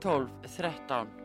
12 0.00 0.28
13 0.46 1.19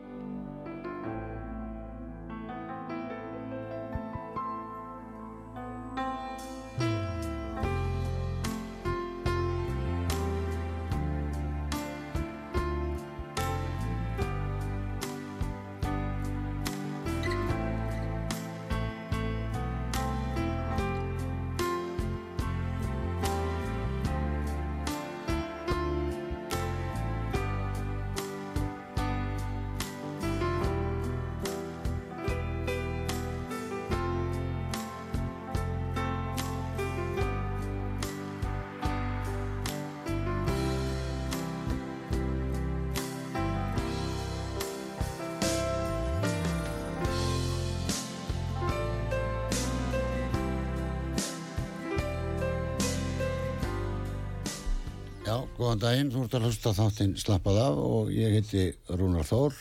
Já, 55.26 55.40
góðan 55.56 55.80
daginn, 55.82 56.10
þú 56.14 56.20
ert 56.22 56.34
að 56.38 56.44
hlusta 56.46 56.70
þáttinn 56.76 57.16
slappað 57.18 57.56
af 57.58 57.78
og 57.82 58.10
ég 58.14 58.36
heiti 58.36 58.60
Rúnar 58.94 59.26
Þór. 59.26 59.56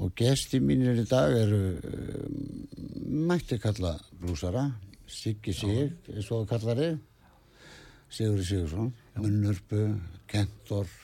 Og 0.00 0.14
gesti 0.16 0.56
mínir 0.64 0.96
í 0.96 1.04
dag 1.04 1.34
eru 1.36 1.58
um, 1.76 2.38
mætti 3.28 3.58
kalla 3.60 3.90
blúsara, 4.22 4.62
Siggi 5.04 5.52
Sig, 5.52 5.92
eins 6.14 6.30
og 6.32 6.46
það 6.46 6.48
kallar 6.54 6.80
þið, 6.80 6.96
Sigurði 8.08 8.46
Sigursson, 8.48 8.88
Munnurpu, 9.18 9.82
Kentor. 10.32 10.96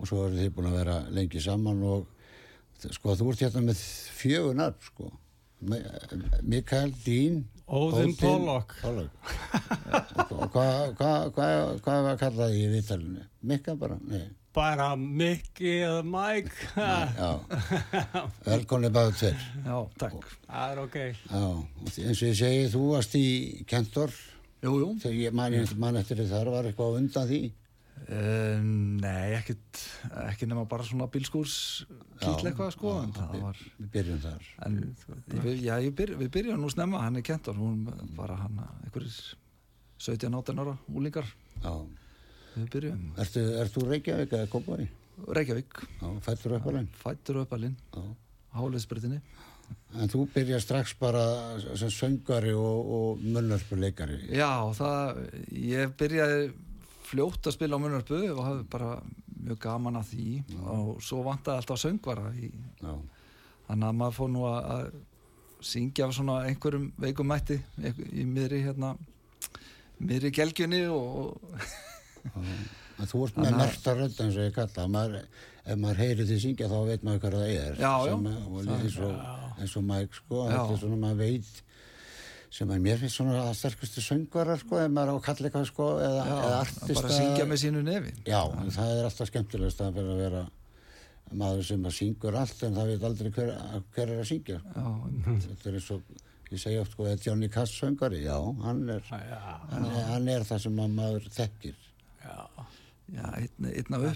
Og 0.00 0.10
svo 0.10 0.24
eru 0.26 0.40
þið 0.40 0.52
búin 0.56 0.70
að 0.72 0.78
vera 0.80 0.98
lengi 1.14 1.46
saman 1.46 1.86
og 1.92 2.10
sko 2.82 3.14
þú 3.22 3.30
ert 3.36 3.46
hérna 3.46 3.66
með 3.68 3.86
fjögunar 4.18 4.74
sko, 4.88 5.12
Mikael 6.42 6.90
Dín, 7.06 7.44
Óðinn 7.72 8.12
Pollock. 8.20 8.74
Pollock. 8.82 9.32
og 10.32 10.46
hvað 10.52 10.92
hva, 10.98 11.10
hva, 11.32 11.48
hva 11.80 11.94
var 12.06 12.18
kallaði 12.20 12.64
í 12.66 12.70
viðtalinu? 12.74 13.22
Mikka 13.48 13.74
bara? 13.80 13.96
Nei. 14.10 14.26
Bara 14.52 14.90
Mikki 15.00 15.78
eða 15.80 16.02
Mike. 16.04 16.66
Já, 16.76 17.30
velkonni 18.44 18.90
báðu 18.92 19.14
tver. 19.22 19.46
Já, 19.64 19.78
takk. 20.02 20.26
Það 20.44 20.74
er 20.74 20.82
ok. 20.82 20.98
Já, 21.30 21.46
eins 21.88 22.20
og 22.20 22.28
ég 22.28 22.36
segi, 22.42 22.66
þú 22.74 22.82
varst 22.90 23.16
í 23.16 23.24
Kentor, 23.70 24.12
Jú, 24.62 24.74
jú. 24.82 24.90
þegar 25.00 25.16
ég 25.22 25.32
man, 25.40 25.56
man 25.80 25.96
eftir 26.02 26.20
þar 26.28 26.52
var 26.52 26.68
eitthvað 26.68 26.98
undan 27.00 27.30
því. 27.32 27.40
Uh, 28.02 28.58
nei, 28.98 29.30
ekkit, 29.38 29.78
ekki 30.26 30.46
nema 30.50 30.64
bara 30.68 30.82
svona 30.84 31.06
bílskúrs 31.12 31.52
kýtl 32.18 32.48
eitthvað 32.50 32.72
sko, 32.74 32.94
en 33.04 33.12
það 33.14 33.36
var, 33.44 33.60
Við 33.78 33.90
byrjum 33.94 34.18
þar. 34.24 34.48
en 34.66 34.78
við, 35.44 35.60
já, 35.62 35.76
ég 35.84 35.94
byr, 35.96 36.12
við 36.18 36.32
byrjum 36.34 36.58
nú 36.64 36.70
snemma, 36.72 37.04
hann 37.04 37.20
er 37.20 37.24
kentor, 37.24 37.54
hún 37.56 37.84
bara 38.16 38.40
hann, 38.40 38.58
einhverjir 38.82 39.14
17-18 40.02 40.60
ára 40.64 40.74
úlingar, 40.90 41.28
Já. 41.62 41.72
við 42.56 42.66
byrjum. 42.74 43.04
Ertu, 43.22 43.44
ertu 43.62 43.84
Reykjavík 43.86 44.34
eða 44.40 44.50
Kópaví? 44.50 44.88
Reykjavík, 45.38 45.78
Já, 46.02 46.08
fættur 46.26 46.56
upp 46.58 46.66
alveg. 46.72 46.90
fættur 47.04 47.40
upp 47.44 47.54
alinn, 47.54 47.78
Já. 47.94 48.02
háliðsbrytinni. 48.58 49.22
En 49.94 50.10
þú 50.10 50.26
byrjar 50.34 50.60
strax 50.60 50.92
bara 51.00 51.22
sem 51.78 51.88
söngari 51.88 52.50
og, 52.52 52.90
og 52.98 53.22
munnarpuleikari. 53.24 54.18
Já, 54.34 54.50
það, 54.76 55.22
ég 55.54 55.94
byrjaði 56.02 56.52
fljótt 57.12 57.46
að 57.48 57.56
spila 57.56 57.78
á 57.78 57.82
munarpu 57.84 58.18
og 58.32 58.42
hafði 58.46 58.66
bara 58.72 58.90
mjög 59.42 59.62
gaman 59.62 60.00
að 60.00 60.10
því 60.12 60.26
og 60.72 60.90
svo 61.04 61.22
vantaði 61.26 61.62
alltaf 61.62 61.80
söngvara 61.82 62.30
í, 62.38 62.50
Já, 62.82 62.92
þannig 63.68 63.88
að 63.88 63.96
maður 64.00 64.18
fór 64.18 64.30
nú 64.32 64.44
að, 64.48 64.68
að 64.74 64.92
syngja 65.72 66.08
svona 66.14 66.40
einhverjum 66.48 66.88
veikum 67.02 67.28
mætti 67.30 67.58
í, 67.78 68.24
miðri 68.26 68.62
hérna 68.64 68.94
miðri 70.02 70.32
gelgjunni 70.34 70.82
og 70.90 71.36
þú 73.06 73.24
ert 73.26 73.38
með 73.42 73.58
merta 73.58 73.96
rödd 73.98 74.20
eins 74.22 74.38
og 74.38 74.46
ég 74.46 74.54
kalla. 74.56 74.86
Maður, 74.90 75.26
ef 75.62 75.78
maður 75.82 76.02
heyri 76.02 76.26
því 76.28 76.38
syngja 76.46 76.70
þá 76.70 76.78
veit 76.88 77.06
maður 77.06 77.22
hvað 77.24 77.36
það 77.38 77.52
er. 77.52 77.76
Já, 77.82 77.92
já. 78.08 78.14
Sem, 78.14 78.26
og 78.46 78.72
eins 78.78 78.98
og, 79.02 79.28
eins 79.58 79.76
og 79.78 79.86
Mike, 79.90 80.18
sko. 80.18 80.42
Já. 80.42 80.52
Þetta 80.52 80.76
er 80.76 80.82
svona 80.82 81.00
maður 81.04 81.22
veit 81.22 81.52
sem 82.52 82.68
að 82.74 82.82
mér 82.84 82.98
finnst 83.00 83.16
svona 83.16 83.38
að 83.46 83.54
sterkustu 83.56 84.02
söngvarar, 84.04 84.58
sko, 84.60 84.80
ef 84.82 84.90
maður 84.92 85.14
á 85.16 85.24
eitthvað, 85.24 85.68
sko, 85.70 85.86
eða, 86.04 86.24
já, 86.26 86.32
eða 86.32 86.48
að 86.50 86.56
artista. 86.58 86.96
bara 86.98 87.14
syngja 87.16 87.46
með 87.48 87.60
sínu 87.62 87.84
nefi 87.86 88.12
Já, 88.28 88.40
en 88.60 88.74
það 88.74 88.90
er 88.98 89.06
alltaf 89.08 89.30
skemmtilegast 89.30 89.80
að 89.86 89.94
vera 90.00 90.12
að 90.16 90.20
vera 90.26 90.42
maður 91.32 91.64
sem 91.70 91.86
að 91.88 91.94
syngur 91.96 92.36
allt 92.42 92.66
en 92.66 92.76
það 92.76 92.90
veit 92.92 93.06
aldrei 93.08 93.30
hver, 93.38 93.54
hver 93.94 94.12
er 94.12 94.20
að 94.20 94.28
syngja. 94.28 94.58
já, 94.60 94.84
Þetta 95.46 95.70
er 95.70 95.78
eins 95.80 95.88
og, 95.96 96.12
ég 96.52 96.60
segi 96.60 96.82
oft, 96.82 96.92
sko, 96.92 97.08
er 97.08 97.24
Johnny 97.24 97.48
Cass 97.48 97.72
söngari? 97.80 98.20
Já, 98.26 98.36
hann 98.66 98.84
er, 98.98 99.00
Já, 99.08 99.40
hann 99.72 99.88
er, 99.88 100.04
hann 100.12 100.28
er 100.36 100.46
það 100.52 100.62
sem 100.66 100.84
að 100.84 100.94
maður 101.00 101.28
þekkir. 101.38 101.80
já. 102.20 102.36
já 103.16 103.26
einn, 103.40 103.72
einn 103.72 103.96
af 103.96 104.06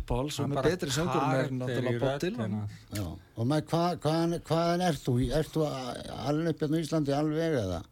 Hann 0.44 0.52
með 0.52 0.60
bara 0.60 0.74
betri 0.76 0.92
er 1.40 1.48
karakter 1.48 1.56
í 1.56 1.96
náttúrulega. 1.96 2.18
Dylan 2.28 2.60
Já, 3.00 3.06
og 3.36 3.48
maður, 3.48 3.68
hvað, 3.72 3.98
hvaðan, 4.04 4.38
hvaðan 4.52 4.86
ert 4.90 5.04
þú? 5.08 5.16
Ert 5.40 5.52
þú 5.56 5.66
alveg 5.66 6.52
upp 6.52 6.60
hérna 6.66 6.76
á 6.76 6.82
Íslandi 6.84 7.16
alveg 7.16 7.60
eða? 7.64 7.82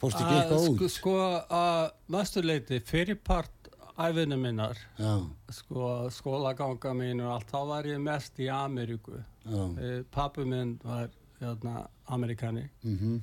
Fórst 0.00 0.16
ekki 0.20 0.32
Að, 0.32 0.38
eitthvað 0.40 0.62
sko, 0.64 0.74
út? 0.84 0.90
sko 0.94 1.14
að 1.60 1.90
mestuleiti 2.08 2.78
fyrirpart 2.88 3.68
æfinu 4.00 4.38
minnar 4.40 4.78
Já, 4.98 5.10
sko 5.52 5.90
skólaganga 6.14 6.94
mín 6.96 7.20
og 7.20 7.34
allt 7.34 7.50
þá 7.52 7.58
var 7.68 7.84
ég 7.90 8.00
mest 8.00 8.38
í 8.40 8.46
Ameríku. 8.48 9.18
Já, 9.44 9.64
Eh, 9.80 10.02
Pappi 10.10 10.44
minn 10.44 10.78
var 10.84 11.10
hérna, 11.40 11.86
Amerikani. 12.08 12.68
Mhm, 12.84 13.20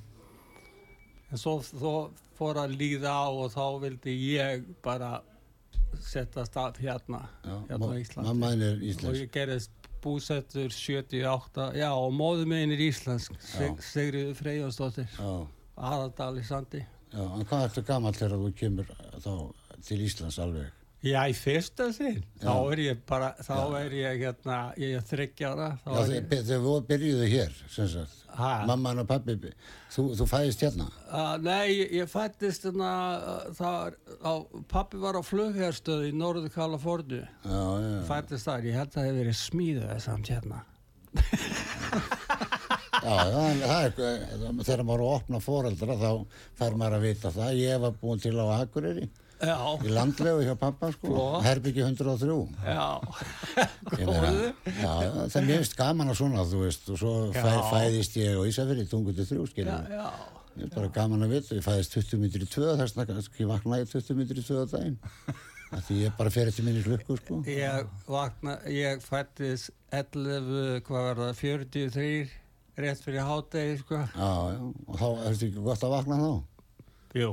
en 1.32 1.38
svo, 1.38 1.58
svo 1.62 2.10
fór 2.38 2.54
að 2.62 2.76
líða 2.78 3.10
á 3.10 3.26
og 3.28 3.50
þá 3.52 3.80
vildi 3.82 4.14
ég 4.38 4.64
bara 4.82 5.20
setja 6.00 6.44
stað 6.46 6.76
hérna 6.78 7.24
já. 7.44 7.66
hérna 7.68 8.22
Mammaðin 8.22 8.62
er 8.62 9.08
og 9.08 9.14
ég 9.18 9.30
gerðist 9.32 9.70
búsettur 10.02 10.70
78 10.70 11.72
já 11.74 11.90
og 11.90 12.12
móðu 12.14 12.46
megin 12.46 12.72
er 12.72 12.78
íslensk. 12.78 13.32
Sigriður 13.82 14.34
Freyjónsdóttir. 14.38 15.08
Já, 15.18 15.46
aðaldal 15.78 16.34
í 16.40 16.44
sandi 16.48 16.82
já, 16.82 17.22
en 17.24 17.44
hvað 17.48 17.68
ertu 17.68 17.82
gammal 17.88 18.14
þegar 18.16 18.38
þú 18.42 18.50
kemur 18.58 18.90
þá 19.22 19.30
til 19.88 20.00
Íslands 20.04 20.38
alveg? 20.42 20.74
já 20.98 21.20
í 21.30 21.34
fyrsta 21.38 21.92
sinn 21.94 22.24
þá 22.42 22.48
Já. 22.50 22.72
er 22.72 22.80
ég 22.82 23.02
bara 23.06 23.28
þá 23.46 23.54
er 23.78 23.92
ég 23.94 24.16
hérna 24.24 24.56
ég 24.82 24.96
er 24.98 25.04
þryggjara 25.06 25.68
þá 25.84 25.90
Já, 25.94 26.00
ég 26.16 26.24
þegar 26.32 26.64
þú 26.64 26.72
byrjuðu 26.88 27.28
hér, 27.30 27.52
sem 27.70 27.86
sagt, 27.92 28.14
Ha? 28.38 28.64
mamman 28.66 28.98
og 29.02 29.06
pappi, 29.08 29.34
þú, 29.94 30.02
þú 30.18 30.26
fæðist 30.30 30.60
hérna? 30.62 30.84
Uh, 31.06 31.36
nei, 31.42 31.70
ég, 31.78 31.92
ég 32.00 32.10
fættist 32.10 32.66
hérna, 32.66 32.90
uh, 33.18 33.46
það, 33.54 33.96
á, 34.26 34.32
pappi 34.70 34.98
var 35.02 35.18
á 35.18 35.22
flugherstöðu 35.22 36.10
í 36.10 36.12
Norður 36.18 36.50
Kaliforni 36.54 37.22
Já, 37.22 37.30
já, 37.46 37.88
já. 37.94 38.02
fættist 38.10 38.50
þar, 38.50 38.66
ég 38.68 38.78
held 38.78 38.90
að 38.90 38.98
það 38.98 39.06
hefði 39.08 39.22
verið 39.22 39.38
smíðað 39.44 40.02
samt 40.08 40.34
hérna 40.34 40.58
Já, 41.88 41.94
það, 41.94 42.02
það 42.18 42.97
er, 42.97 42.97
þegar 43.08 44.82
maður 44.84 45.02
er 45.02 45.06
að 45.06 45.14
opna 45.14 45.40
foreldra 45.44 45.96
þá 46.00 46.10
fær 46.58 46.76
maður 46.78 46.98
að 46.98 47.06
vita 47.08 47.32
það. 47.34 47.56
Ég 47.62 47.82
var 47.84 47.96
búin 48.02 48.22
til 48.22 48.34
á 48.38 48.46
Akureyri, 48.58 49.08
já, 49.38 49.56
í 49.84 49.92
landlegu 49.94 50.46
hjá 50.46 50.54
pappa, 50.60 50.90
sko, 50.94 51.26
herbyggi 51.44 51.84
103. 51.86 52.38
já 52.66 52.88
Ég 53.98 54.08
meina, 54.08 54.32
góðu 54.32 54.48
Já, 54.78 54.94
það 55.28 55.38
er 55.42 55.46
mjög 55.52 55.76
gaman 55.82 56.12
að 56.14 56.18
svona, 56.22 56.46
þú 56.48 56.64
veist, 56.64 56.88
og 56.92 56.98
svo 57.02 57.12
fæ, 57.36 57.52
fæðist 57.72 58.18
ég 58.20 58.38
á 58.38 58.42
Ísafjörði, 58.50 58.88
tungu 58.90 59.14
til 59.16 59.28
þrjú, 59.28 59.44
já, 59.46 59.52
skiljum. 59.52 59.92
já, 59.94 60.08
Ég 60.58 60.64
er 60.66 60.72
bara 60.74 60.88
gaman 60.90 61.22
að 61.22 61.36
vita, 61.36 61.54
ég 61.54 61.62
fæðist 61.62 61.94
20 61.94 62.18
minnir 62.24 62.42
í 62.42 62.50
tvö, 62.50 62.72
þess 62.80 62.96
vegna 62.98 63.14
kannski 63.14 63.46
vaknaði 63.46 63.86
20 63.92 64.18
minnir 64.18 64.40
í 64.42 64.46
tvö 64.48 64.64
á 64.64 64.66
daginn. 64.72 64.98
að 65.68 65.82
því 65.88 65.96
ég 66.00 66.14
bara 66.16 66.32
fer 66.32 66.48
eftir 66.50 66.64
minni 66.66 66.82
klukku 66.84 67.16
sko 67.20 67.38
Ég 67.44 67.88
ég 68.72 69.02
fættis 69.04 69.66
11, 69.94 70.80
hvað 70.86 71.06
var 71.08 71.20
það, 71.22 71.34
43, 71.42 72.30
rétt 72.78 73.02
fyrir 73.04 73.26
hádegi, 73.26 73.80
sko. 73.82 74.04
já, 74.14 74.30
já, 74.54 74.62
og 74.86 74.94
þá 75.00 75.06
er 75.08 75.34
þetta 75.34 75.48
ekki 75.48 75.66
gott 75.66 75.84
að 75.88 75.94
vakna 75.96 76.20
þá 76.22 76.30
Jú. 77.16 77.30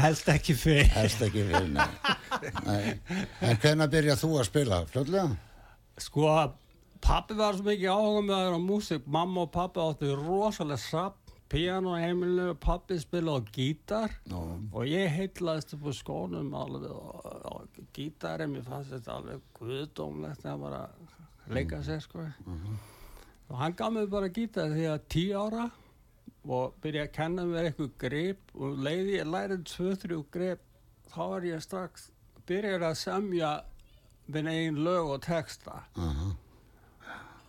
Helst 0.00 0.28
ekki 0.32 0.56
fyrir. 0.58 0.88
helst 0.90 1.20
ekki 1.22 1.44
fyrir 1.46 1.68
nei. 1.70 1.86
nei. 2.66 2.96
en 3.46 3.60
hvenær 3.62 3.90
byrja 3.92 4.16
þú 4.18 4.32
að 4.40 4.48
spila 4.48 4.80
fljóðlega? 4.90 5.36
Sko, 6.00 6.26
pappi 7.04 7.36
var 7.38 7.56
svo 7.56 7.68
mikið 7.68 7.92
áhuga 7.94 8.24
með 8.26 8.34
að 8.36 8.44
vera 8.48 8.58
á 8.58 8.62
músík. 8.66 9.06
Mamma 9.06 9.44
og 9.46 9.52
pappi 9.54 9.82
áttu 9.84 10.12
rosalega 10.18 10.82
sapp, 10.82 11.32
piano 11.50 11.94
heimilu, 11.98 12.54
pappi 12.62 12.98
spila 13.00 13.38
á 13.38 13.40
gítar 13.54 14.14
Nó, 14.30 14.42
og 14.74 14.86
ég 14.90 15.10
heitlaðist 15.14 15.76
upp 15.78 15.88
á 15.90 15.92
skónum 15.94 16.52
alveg 16.58 16.90
og, 16.90 17.26
og 17.54 17.82
gítarinn, 17.96 18.54
mér 18.56 18.66
fannst 18.66 18.96
þetta 18.96 19.18
alveg 19.18 19.46
guðdómlegt 19.60 20.46
að 20.46 20.66
bara 20.66 20.84
leika 21.50 21.82
sér, 21.86 22.02
sko. 22.02 22.26
Og 23.50 23.58
hann 23.58 23.76
gaf 23.76 23.92
mér 23.94 24.10
bara 24.10 24.30
gítar 24.30 24.70
því 24.70 24.86
að 24.92 25.06
tíu 25.10 25.38
ára 25.38 25.68
og 26.46 26.76
byrja 26.82 27.06
að 27.08 27.14
kenna 27.16 27.46
mér 27.48 27.70
eitthvað 27.70 27.94
grip. 28.00 28.54
Og 28.54 28.78
leiði 28.86 29.18
ég 29.18 29.30
lærið 29.30 29.64
2-3 29.72 30.20
grip 30.34 30.66
þá 31.10 31.22
er 31.26 31.48
ég 31.50 31.64
strax 31.64 32.10
byrjar 32.46 32.86
að 32.90 33.00
semja 33.02 33.50
minn 34.30 34.50
einn 34.50 34.78
lög 34.84 35.16
og 35.16 35.24
texta. 35.26 35.82
Aha, 35.98 36.30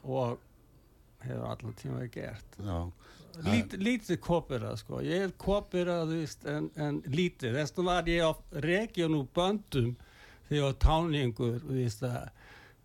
og 0.02 0.40
hefur 1.22 1.46
allan 1.46 1.78
tíma 1.78 2.06
gert. 2.14 2.58
Já. 2.58 2.92
Lít, 3.46 3.74
lítið 3.80 4.18
kopirað 4.22 4.80
sko. 4.82 5.00
Ég 5.06 5.28
er 5.28 5.34
kopirað 5.40 6.12
en, 6.50 6.68
en 6.76 7.00
lítið. 7.08 7.56
Þess 7.56 7.76
vegna 7.78 7.88
var 7.88 8.10
ég 8.12 8.26
á 8.28 8.32
region 8.66 9.16
úr 9.18 9.28
böndum 9.36 9.94
þegar 10.50 10.58
ég 10.58 10.66
var 10.66 10.80
táningur 10.84 11.62
víst, 11.70 12.04
að, 12.04 12.28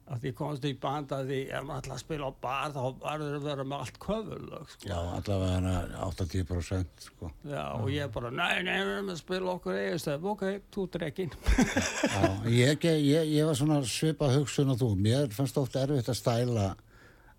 að 0.07 0.27
ég 0.29 0.35
komst 0.39 0.65
í 0.67 0.71
band 0.79 1.11
að 1.15 1.31
því 1.33 1.39
ef 1.51 1.65
maður 1.67 1.81
ætla 1.83 1.95
að 1.97 2.03
spila 2.05 2.29
á 2.31 2.33
bar 2.45 2.75
þá 2.75 2.83
varður 3.03 3.37
að 3.37 3.47
vera 3.49 3.65
með 3.67 3.81
allt 3.83 3.99
köfurlög 4.05 4.69
sko. 4.71 4.87
já, 4.87 4.97
allavega 5.17 5.55
hana 5.57 5.73
80% 6.07 7.07
sko. 7.09 7.31
Já, 7.51 7.63
og 7.75 7.89
ég 7.91 8.13
bara, 8.15 8.31
nei, 8.31 8.63
nei, 8.67 8.77
við 8.77 8.93
erum 8.93 9.11
að 9.11 9.19
spila 9.19 9.55
okkur 9.57 9.79
eiginstæð, 9.81 10.29
ok, 10.33 10.45
þú 10.77 10.85
drekkin. 10.95 11.33
Já, 11.51 12.21
ég, 12.63 12.87
ég, 12.87 13.33
ég 13.35 13.49
var 13.49 13.59
svona 13.59 13.81
svipað 13.91 14.37
hugsun 14.39 14.75
og 14.75 14.79
þú, 14.83 14.91
mér 15.09 15.35
fannst 15.35 15.59
ofta 15.59 15.83
erfitt 15.83 16.13
að 16.13 16.21
stæla 16.21 16.69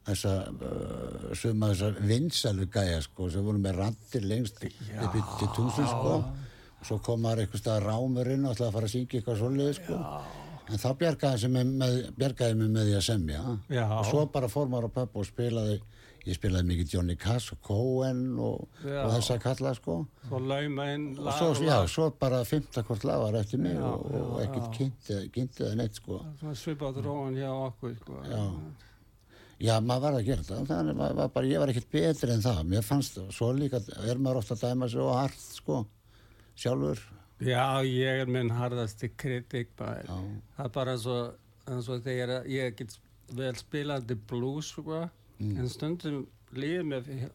þessa 0.08 0.34
uh, 0.48 1.30
suma 1.36 1.70
þessar 1.72 2.02
vinsælu 2.10 2.68
gæja 2.72 3.00
sko 3.04 3.30
sem 3.32 3.48
voru 3.48 3.60
með 3.64 3.80
randir 3.80 4.28
lengst 4.28 4.60
upp 4.64 5.16
í 5.16 5.24
til 5.40 5.50
túsin 5.56 5.88
sko. 5.88 6.20
Og 6.78 6.84
svo 6.86 7.00
kom 7.04 7.24
maður 7.24 7.46
eitthvað 7.46 7.80
rámurinn 7.88 8.46
og 8.46 8.54
ætlaði 8.54 8.68
að 8.70 8.76
fara 8.76 8.88
að 8.88 8.94
syngja 8.94 9.20
eitthvað 9.22 9.40
svolítið 9.42 9.80
sko 9.80 10.02
en 10.68 10.82
þá 10.82 10.90
bjargaði, 11.02 11.44
sig 11.44 11.54
með, 11.54 12.02
bjargaði 12.18 12.58
mig 12.60 12.74
með 12.74 12.90
því 12.90 12.98
að 13.00 13.06
semja. 13.08 13.44
Já. 13.72 13.86
og 14.00 14.10
svo 14.10 14.26
bara 14.34 14.50
fór 14.52 14.72
maður 14.72 14.92
á 14.92 14.96
pöpp 15.00 15.22
og 15.22 15.30
spilaði 15.30 15.80
ég 16.28 16.36
spilaði 16.36 16.68
mikið 16.68 16.94
Johnny 16.96 17.16
Cass 17.20 17.54
og 17.56 17.60
Cohen 17.64 18.24
og, 18.44 18.66
og 18.84 19.12
þessa 19.14 19.38
kalla 19.44 19.72
sko. 19.78 20.00
Svo 20.28 20.42
lauma 20.44 20.90
inn 20.94 21.08
og 21.22 21.30
svo, 21.38 21.54
já, 21.64 21.78
svo 21.92 22.10
bara 22.20 22.42
15 22.44 22.84
hvort 22.88 23.06
lag 23.08 23.22
var 23.24 23.38
eftir 23.40 23.62
mig 23.64 23.78
Já, 23.78 23.86
og, 23.88 24.10
og 24.12 24.42
já, 24.42 24.48
ekkert 24.48 24.68
kynntið 24.76 25.30
kynnti 25.38 25.64
það 25.64 25.78
neitt 25.80 26.02
sko. 26.02 26.20
Svipað 26.58 27.02
róan 27.06 27.38
hjá 27.40 27.50
okkur, 27.54 27.96
sko. 28.02 28.20
Já. 28.28 29.80
Maður 29.82 30.04
var 30.04 30.18
að 30.20 30.28
gera 30.28 30.44
það, 30.46 30.66
þannig 30.70 31.00
var, 31.00 31.14
var 31.18 31.30
bara, 31.34 31.50
ég 31.50 31.64
var 31.64 31.72
ekkert 31.74 31.94
betri 31.96 32.34
en 32.36 32.44
það, 32.44 32.60
mér 32.74 32.84
fannst 32.86 33.16
það, 33.18 33.30
svo 33.40 33.54
líka 33.58 33.80
er 34.04 34.20
maður 34.22 34.44
ofta 34.44 34.58
að 34.58 34.68
dæma 34.68 34.90
sig 34.92 35.02
og 35.02 35.16
hart, 35.18 35.46
sko, 35.56 35.80
sjálfur, 36.60 37.02
Já, 37.38 37.84
ég 37.86 38.24
er 38.24 38.30
minn 38.32 38.50
harðasti 38.50 39.12
kritik, 39.14 39.70
já, 39.78 40.16
Það 40.58 40.64
er 40.66 40.72
bara 40.74 40.96
svo, 40.98 41.18
og 41.68 42.06
þegar 42.06 42.48
ég 42.50 42.78
get 42.80 42.96
vel 43.38 43.54
spilandi 43.60 44.16
blues, 44.30 44.72
sko, 44.74 45.04
en 45.40 45.70
stundum 45.70 46.24
líður 46.58 46.88
mér 46.88 47.30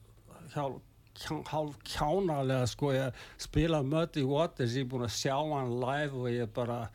hálf 0.52 1.76
kjánalega 1.86 2.66
sko 2.66 2.92
ég 2.96 3.24
spila 3.40 3.82
Muddy 3.84 4.24
Waters, 4.26 4.76
ég 4.76 4.86
er 4.86 4.90
búin 4.90 5.06
að 5.06 5.14
sjá 5.16 5.36
hann 5.36 5.74
live 5.82 6.18
og 6.18 6.30
ég 6.32 6.52
bara 6.56 6.86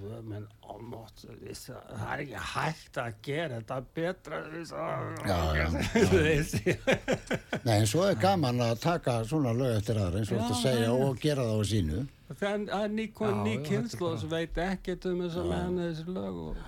guð 0.00 0.20
minn 0.30 0.46
ámótt 0.66 1.24
það 1.26 2.12
er 2.12 2.22
ekki 2.24 2.42
hægt 2.52 3.00
að 3.02 3.18
gera 3.26 3.60
þetta 3.60 3.78
betra 3.96 4.40
Já, 5.26 5.38
já, 5.58 5.66
veist. 6.12 6.56
Nei, 7.64 7.74
en 7.78 7.88
svo 7.90 8.06
er 8.08 8.20
gaman 8.22 8.62
að 8.66 8.78
taka 8.84 9.18
svona 9.28 9.54
lög 9.56 9.76
eftir 9.80 10.00
aðra, 10.02 10.22
eins 10.22 10.30
og 10.32 10.38
Já, 10.38 10.42
þetta 10.44 10.60
segja 10.62 10.84
já, 10.84 10.86
já. 10.86 11.08
og 11.08 11.20
gera 11.22 11.48
það 11.48 11.60
á 11.60 11.64
sínu, 11.72 12.06
þannig 12.44 12.72
að 12.78 12.86
ný, 12.96 13.08
Já, 13.10 13.34
ný 13.42 13.58
já, 13.58 13.82
er 13.82 14.22
sem 14.22 14.32
veit 14.36 14.64
ekkert 14.68 15.10
um 15.10 15.22
þess 15.26 15.42
að 15.42 15.52
menna 15.54 15.90
þessi 15.90 16.16
lög 16.16 16.40
og 16.46 16.64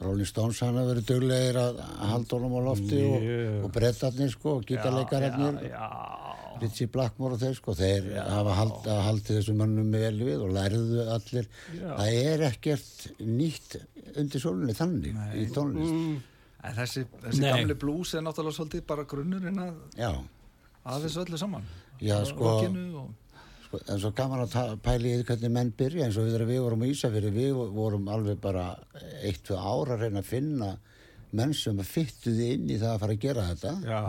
Rolling 0.00 0.28
Stones 0.28 0.62
hann 0.64 0.78
hafa 0.80 0.94
verið 0.94 1.08
duglegir 1.10 1.58
að 1.60 1.80
halda 2.08 2.38
honum 2.38 2.54
á 2.56 2.60
lofti 2.70 3.00
og, 3.04 3.26
og 3.66 3.72
brettarnir, 3.74 4.30
sko, 4.32 4.54
og 4.60 4.68
gítarleikararnir, 4.70 5.58
já, 5.68 5.74
já, 5.74 6.19
Ritchie 6.60 6.88
Blackmore 6.92 7.36
og 7.36 7.40
þeir, 7.42 7.54
sko, 7.58 7.74
þeir 7.78 8.08
hafa 8.24 8.56
hald, 8.58 8.88
haldið 9.08 9.38
þessum 9.40 9.60
mönnum 9.62 9.92
vel 9.94 10.18
við 10.26 10.44
og 10.46 10.52
lærðu 10.56 11.06
allir, 11.16 11.48
Já. 11.74 11.86
það 11.96 12.18
er 12.32 12.44
ekkert 12.50 13.06
nýtt 13.20 13.78
undir 14.16 14.42
sólunni 14.42 14.76
þannig 14.76 15.16
í 15.40 15.46
tónlist, 15.54 15.94
mm, 15.94 16.18
En 16.60 16.74
þessi, 16.76 17.06
þessi 17.22 17.40
Nei. 17.40 17.52
gamli 17.54 17.74
blues 17.80 18.10
er 18.12 18.20
náttúrulega 18.20 18.52
svolítið 18.58 18.82
bara 18.90 19.06
grunnurinn 19.08 19.62
að, 19.64 19.78
já, 19.96 20.10
að 20.84 21.06
þessu 21.06 21.22
öllu 21.22 21.38
saman. 21.40 21.62
Já, 22.00 22.18
Og 22.20 22.26
sko- 22.28 22.50
og, 22.50 23.14
Sko, 23.70 23.78
en 23.86 24.00
svo 24.02 24.10
gaman 24.18 24.40
að 24.42 24.54
í 25.06 25.12
því 25.14 25.24
hvernig 25.28 25.50
menn 25.54 25.68
byrja 25.78 26.04
eins 26.08 26.16
og 26.18 26.24
við, 26.26 26.32
þegar 26.34 26.48
við 26.48 26.60
vorum 26.64 26.80
í 26.82 26.90
Ísafjörði, 26.90 27.30
við 27.36 27.58
vorum 27.76 28.08
alveg 28.10 28.40
bara 28.42 28.64
eitt, 29.22 29.44
tvö 29.46 29.56
ára 29.56 29.94
að 29.94 30.00
reyna 30.00 30.18
að 30.24 30.24
finna 30.26 30.70
menn 31.38 31.54
sem 31.54 31.78
fyttuði 31.78 32.48
inn 32.56 32.66
í 32.68 32.78
það 32.80 32.94
að 32.96 33.00
fara 33.04 33.14
að 33.14 33.20
gera 33.22 33.44
þetta. 33.52 33.74
Já, 33.86 34.00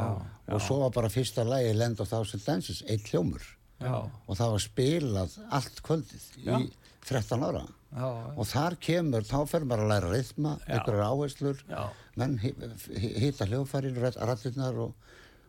og 0.51 0.61
svo 0.63 0.79
var 0.83 0.93
bara 0.95 1.09
fyrsta 1.11 1.45
lagi 1.47 1.73
Land 1.75 2.01
of 2.03 2.09
Thousand 2.11 2.45
Dances, 2.45 2.83
eitt 2.87 3.09
hljómur. 3.11 3.43
Já, 3.81 3.95
og 4.05 4.37
það 4.37 4.51
var 4.53 4.61
spilað 4.61 5.37
allt 5.57 5.79
kvöldið 5.85 6.25
Já. 6.45 6.57
í 6.61 6.67
13 7.07 7.45
ára. 7.47 7.63
Já, 7.91 8.09
og 8.37 8.45
þar 8.47 8.75
kemur, 8.79 9.25
þá 9.27 9.39
fer 9.49 9.65
maður 9.67 9.87
að 9.87 9.89
læra 9.91 10.11
rithma, 10.11 10.51
Já. 10.61 10.75
einhverjar 10.75 11.07
áherslur. 11.09 11.63
Já, 11.71 11.81
menn 12.21 12.37
hitta 12.43 13.47
hljóðfærin, 13.49 13.97
rattirnar 14.21 14.77
og, 14.85 14.93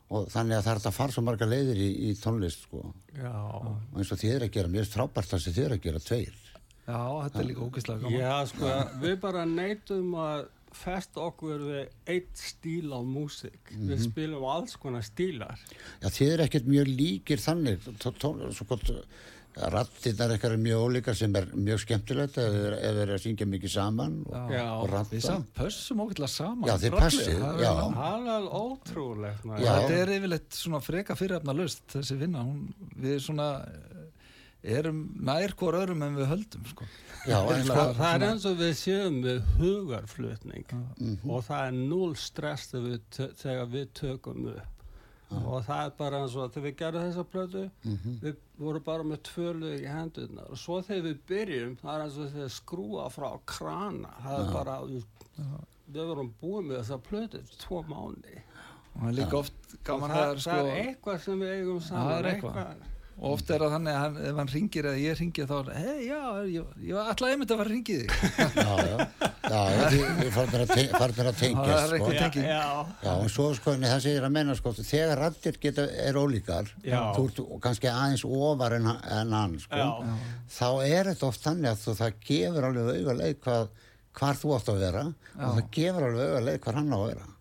og 0.09 0.31
þannig 0.33 0.59
að 0.59 0.65
það 0.67 0.73
er 0.73 0.81
að 0.91 0.97
fara 0.97 1.17
svo 1.17 1.27
marga 1.27 1.51
leiðir 1.51 1.83
í, 1.85 1.91
í 2.09 2.15
tónlist 2.23 2.65
sko. 2.67 2.87
Já. 3.19 3.35
og 3.37 4.01
eins 4.01 4.15
og 4.15 4.23
þið 4.25 4.35
er 4.39 4.47
að 4.49 4.57
gera, 4.57 4.73
mér 4.73 4.87
er 4.87 4.91
frábært 4.97 5.35
það 5.35 5.45
sem 5.45 5.57
þið 5.59 5.69
er 5.69 5.77
að 5.77 5.85
gera 5.87 6.03
tveir. 6.09 6.41
Já, 6.83 6.99
þetta 6.99 7.39
er 7.39 7.47
líka 7.47 7.69
ógeðslega 7.69 8.03
gaman. 8.03 8.19
Já, 8.19 8.35
sko, 8.51 8.75
við 9.05 9.17
bara 9.23 9.45
neytum 9.47 10.17
að 10.19 10.49
festa 10.75 11.21
okkur 11.27 11.61
við 11.67 11.83
eitt 12.15 12.37
stíl 12.39 12.93
á 12.95 13.01
músík. 13.05 13.73
Við 13.77 14.03
spilum 14.09 14.45
alls 14.49 14.77
konar 14.77 15.03
stílar. 15.07 15.59
já 16.03 16.09
þið 16.09 16.33
er 16.33 16.45
ekkert 16.47 16.67
mjög 16.67 16.91
líkir 16.97 17.39
þannig 17.43 17.87
rattirnar 19.53 20.31
eitthvað 20.33 20.55
er 20.57 20.61
mjög 20.65 20.83
ólíkar 20.87 21.17
sem 21.19 21.35
er 21.37 21.45
mjög 21.53 21.83
skemmtilegt 21.83 22.39
ef 22.41 22.55
þið 22.55 22.63
er- 22.71 23.01
er 23.03 23.11
að 23.13 23.21
syngja 23.21 23.47
mikið 23.47 23.73
saman 23.75 24.15
og, 24.25 24.53
og 24.57 24.87
ratta 24.89 25.13
Við 25.17 25.23
samt 25.27 25.51
pössum 25.55 26.01
ógeðslega 26.01 26.33
saman. 26.33 26.69
Já, 26.71 26.77
þið 26.81 26.97
passið, 26.97 27.43
það 27.43 28.31
er 28.33 28.47
ótrúlegt. 28.63 29.45
Þetta 29.45 29.99
er 29.99 30.15
yfirleitt 30.17 30.57
svona 30.57 30.81
freka 30.81 31.15
fyrirhafna 31.21 31.53
löst 31.59 31.85
þessi 31.93 32.17
vinna, 32.23 32.47
hún, 32.49 32.73
við 32.97 33.21
svona 33.21 33.51
erum 34.63 34.99
nær 35.21 35.55
hvort 35.59 35.75
öðrum 35.75 36.03
en 36.07 36.17
við 36.17 36.29
höldum 36.31 36.67
sko. 36.71 36.85
já, 37.27 37.39
en 37.53 37.65
sko, 37.65 37.75
Það, 37.75 37.95
það 37.99 38.15
er 38.15 38.27
eins 38.29 38.45
og 38.47 38.57
við 38.59 38.75
séum 38.79 39.17
við 39.25 39.41
hugarflutning 39.59 40.65
Mhm. 40.73 41.31
og 41.31 41.43
það 41.45 41.67
er 41.67 41.73
null 41.73 42.15
stress 42.17 42.69
þegar 42.73 42.87
við, 42.93 43.01
tö- 43.11 43.35
þegar 43.43 43.67
við 43.73 43.89
tökum 43.95 44.47
upp. 44.53 44.69
Og 45.33 45.65
það 45.65 45.87
er 45.87 45.91
bara 45.97 46.19
eins 46.21 46.37
og 46.37 46.53
þegar 46.53 46.67
við 46.69 46.77
gerum 46.77 47.03
þessa 47.13 47.25
plötu, 47.25 47.71
Mhm. 47.85 48.21
við 48.21 48.37
vorum 48.61 48.85
bara 48.85 49.03
með 49.03 49.19
tvö 49.23 49.53
lög 49.61 49.81
í 49.81 49.89
hendurnar 49.89 50.51
og 50.51 50.57
svo 50.59 50.83
þegar 50.83 51.03
við 51.09 51.19
byrjum, 51.27 51.77
það 51.81 51.95
er 51.95 52.05
eins 52.05 52.19
og 52.19 52.31
þegar 52.33 52.51
skrúa 52.61 53.11
frá 53.11 53.41
krana, 53.47 54.11
það 54.23 54.47
er 54.49 54.53
bara, 54.53 54.81
við, 54.83 55.05
við 55.93 56.07
vorum 56.07 56.35
búið 56.43 56.67
með 56.67 56.79
þessa 56.83 56.99
plötu 57.03 57.39
í 57.41 57.57
tvo 57.59 57.83
mánu. 57.89 58.43
og 58.95 59.01
það 59.03 59.09
er 59.09 59.25
líka 59.25 59.39
oft 59.39 59.53
Og 59.73 59.85
gaman 59.85 60.11
það, 60.11 60.17
að 60.23 60.35
það 60.35 60.41
sko, 60.41 60.67
er 60.67 60.85
eitthvað 60.85 61.21
sem 61.21 61.41
við 61.41 61.53
eigum 61.63 61.81
saman. 61.81 62.09
Það 62.13 62.19
er 62.19 62.35
eitthvað. 62.35 62.77
Og 63.19 63.35
oft 63.37 63.51
er 63.53 63.61
það 63.63 63.73
þannig 63.77 63.93
að 63.97 64.01
hann, 64.03 64.17
ef 64.31 64.39
hann 64.41 64.51
ringir 64.53 64.87
eða 64.89 65.01
ég 65.03 65.19
ringi 65.21 65.45
þá 65.47 65.53
er 65.59 65.69
hei 65.77 66.07
já, 66.09 66.21
ég, 66.53 66.71
ég 66.89 66.95
var 66.97 67.11
alltaf 67.13 67.29
einmitt 67.29 67.53
að 67.53 67.61
fara 67.61 67.69
að 67.69 67.75
ringi 67.75 67.97
þig 68.01 68.11
já, 68.13 68.47
já, 68.63 68.97
já, 69.53 69.61
já 69.77 69.91
þið 69.93 70.31
farnir 70.37 70.65
að, 70.65 70.73
te 70.73 70.85
farnir 70.97 71.29
að 71.29 71.37
Það 71.37 71.43
tengja 71.43 71.77
er 71.77 71.85
sko. 71.85 71.95
eitthvað 71.97 72.15
Já, 72.17 72.23
tenging. 72.23 72.47
já, 72.49 72.63
Já, 73.05 73.13
en 73.27 73.33
svo 73.37 73.47
sko, 73.59 73.75
nei, 73.83 73.89
það 73.93 74.03
segir 74.07 74.27
að 74.29 74.35
menna 74.39 74.57
sko, 74.59 74.73
þegar 74.81 75.23
rattir 75.27 75.59
geta, 75.67 75.87
er 76.09 76.19
ólíkar 76.23 76.73
Já. 76.89 77.01
þú 77.19 77.27
ert 77.29 77.43
kannski 77.69 77.91
aðeins 77.93 78.25
ofar 78.27 78.79
en, 78.81 78.89
en 79.21 79.37
hann 79.39 79.59
sko, 79.63 79.83
Já. 79.83 80.17
þá 80.57 80.67
er 80.89 81.13
þetta 81.13 81.29
oft 81.29 81.45
þannig 81.47 81.71
að 81.75 81.85
þú, 81.85 81.97
það 82.01 82.19
gefur 82.33 82.69
alveg 82.71 82.91
auga 83.03 83.19
leið 83.21 83.37
hvað, 83.45 83.69
hvar 84.19 84.41
þú 84.43 84.57
átt 84.57 84.73
að 84.73 84.83
vera 84.87 85.05
og 85.13 85.53
það 85.61 85.71
gefur 85.79 86.09
alveg 86.09 86.33
auga 86.33 86.43
leið 86.49 86.59
hvar 86.67 86.81
hann 86.81 86.93
á 86.93 86.99
að 86.99 87.07
vera 87.13 87.23
já, 87.23 87.29
já, 87.29 87.29
já. 87.29 87.32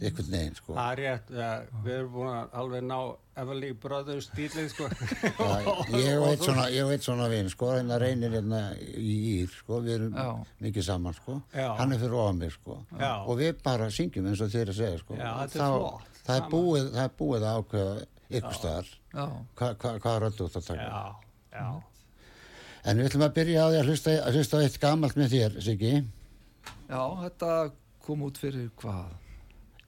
Einhvern 0.00 0.30
veginn 0.32 0.54
sko 0.58 0.74
Það 0.76 0.90
er 0.92 1.00
rétt, 1.02 1.30
ja, 1.38 1.48
við 1.84 1.94
erum 1.98 2.12
búin 2.14 2.28
að 2.34 2.54
alveg 2.62 2.84
ná 2.88 2.98
Everly 3.38 3.68
Brothers 3.78 4.26
stílið 4.32 4.68
sko. 4.72 4.88
Já, 4.90 5.74
ég 5.94 6.16
veit 6.24 6.42
svona, 6.42 6.64
ég 6.74 6.88
veit 6.90 7.04
svona 7.06 7.28
vinn 7.30 7.50
sko, 7.52 7.68
hérna 7.76 7.98
reynir 8.02 8.32
hérna 8.34 8.62
í 8.78 9.12
Ír 9.38 9.52
sko, 9.60 9.78
við 9.84 9.94
erum 9.98 10.16
Já. 10.18 10.26
mikið 10.66 10.86
saman 10.88 11.14
sko, 11.14 11.36
Já. 11.54 11.68
hann 11.78 11.92
er 11.94 12.00
fyrir 12.02 12.16
ofan 12.18 12.40
mig 12.42 12.52
sko 12.56 12.80
Já. 12.98 13.12
og 13.24 13.38
við 13.38 13.60
bara 13.62 13.86
syngjum 13.94 14.26
eins 14.32 14.42
og 14.42 14.50
þeir 14.54 14.72
að 14.72 14.80
segja 14.80 14.98
sko 15.04 15.14
er 15.18 15.22
Þá- 15.22 15.54
flott, 15.54 16.08
það 16.26 16.40
er 16.40 16.48
búið, 16.56 16.88
það 16.96 17.04
er 17.04 17.14
búið 17.22 17.46
að 17.52 17.60
ákveða 17.62 17.94
ykkur 18.28 18.58
staðar, 18.58 18.90
já, 19.14 19.26
Hva- 19.56 19.74
hva- 19.78 19.94
hvað 20.02 20.18
röldu 20.26 20.48
út 20.48 20.58
að 20.58 20.66
taka 20.72 20.88
Já, 20.88 21.04
já. 21.54 21.68
en 22.84 22.98
við 22.98 23.08
ætlum 23.08 23.26
að 23.28 23.36
byrja 23.38 23.62
á 23.62 23.66
því 23.70 23.78
að 23.84 23.88
hlusta, 23.92 24.16
að 24.26 24.34
hlusta 24.40 24.64
eitt 24.66 24.80
gamalt 24.82 25.14
með 25.16 25.32
þér, 25.36 25.60
Siggi 25.62 25.94
já, 26.90 27.00
þetta 27.22 27.54
kom 28.04 28.22
út 28.26 28.38
fyrir 28.40 28.70
hvað? 28.82 29.14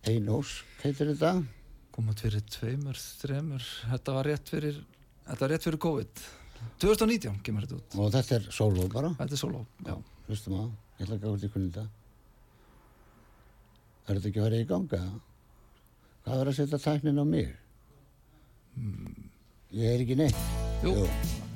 Einós, 0.09 0.63
heitir 0.81 1.11
þetta. 1.13 1.35
Kom 1.93 2.09
út 2.09 2.21
fyrir 2.23 2.45
tveimur, 2.49 2.97
þremur 3.21 3.65
þetta 3.91 4.15
var 4.17 4.29
rétt 4.31 4.53
fyrir 4.53 4.79
þetta 5.27 5.41
var 5.45 5.53
rétt 5.53 5.67
fyrir 5.67 5.83
COVID. 5.85 6.23
2019 6.81 7.41
kemur 7.45 7.67
þetta 7.67 7.81
út. 7.81 7.97
Og 8.01 8.13
þetta 8.15 8.39
er 8.39 8.47
solo 8.55 8.87
bara? 8.93 9.11
Þetta 9.19 9.37
er 9.37 9.43
solo 9.43 9.65
já. 9.85 9.97
hlustum 10.29 10.57
á, 10.57 10.65
ég 11.01 11.05
ætla 11.05 11.19
að 11.19 11.27
gáða 11.27 11.43
til 11.43 11.53
kunni 11.53 11.75
þetta. 11.75 11.87
Er 14.07 14.17
þetta 14.17 14.33
ekki 14.33 14.41
að 14.41 14.49
vera 14.49 14.63
í 14.63 14.71
ganga 14.71 15.03
hvað 16.25 16.41
er 16.41 16.51
að 16.51 16.59
setja 16.61 16.83
tæknin 16.87 17.21
á 17.21 17.25
mig? 17.29 17.53
Ég 19.77 19.95
er 19.95 20.05
ekki 20.07 20.17
neitt. 20.21 20.43
Jú. 20.85 20.97
Jú. 20.97 21.50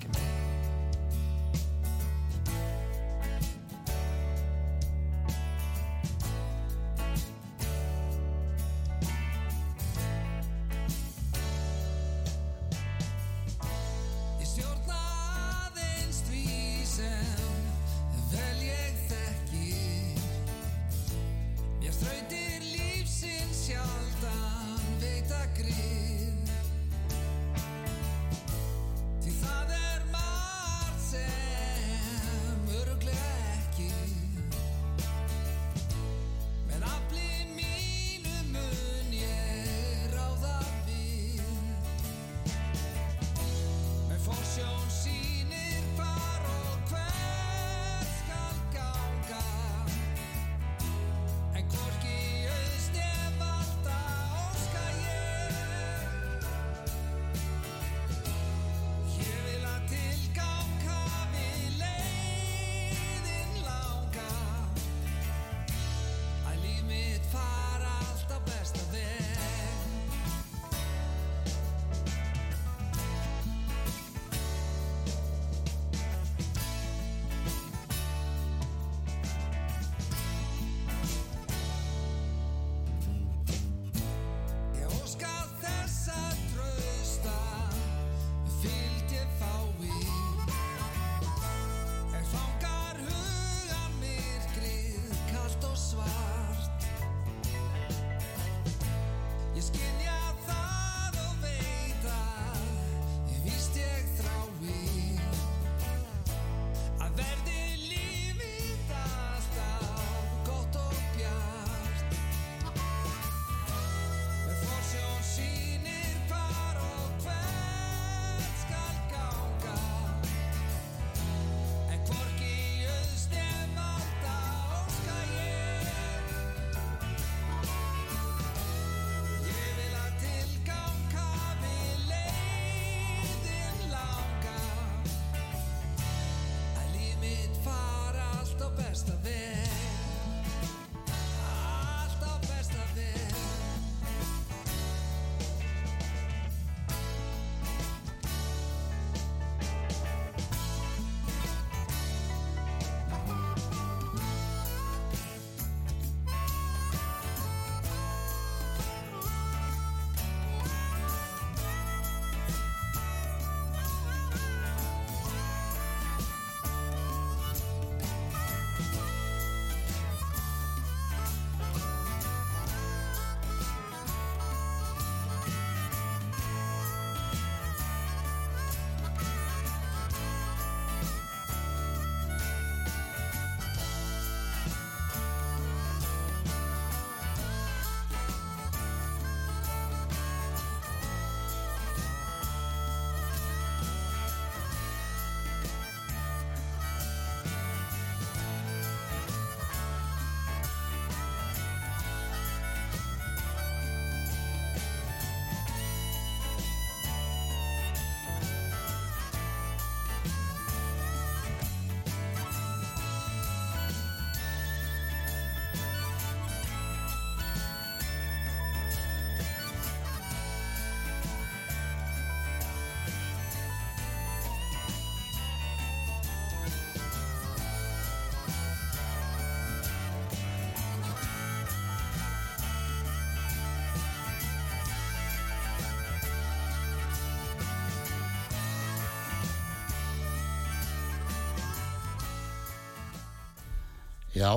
Já, 244.35 244.51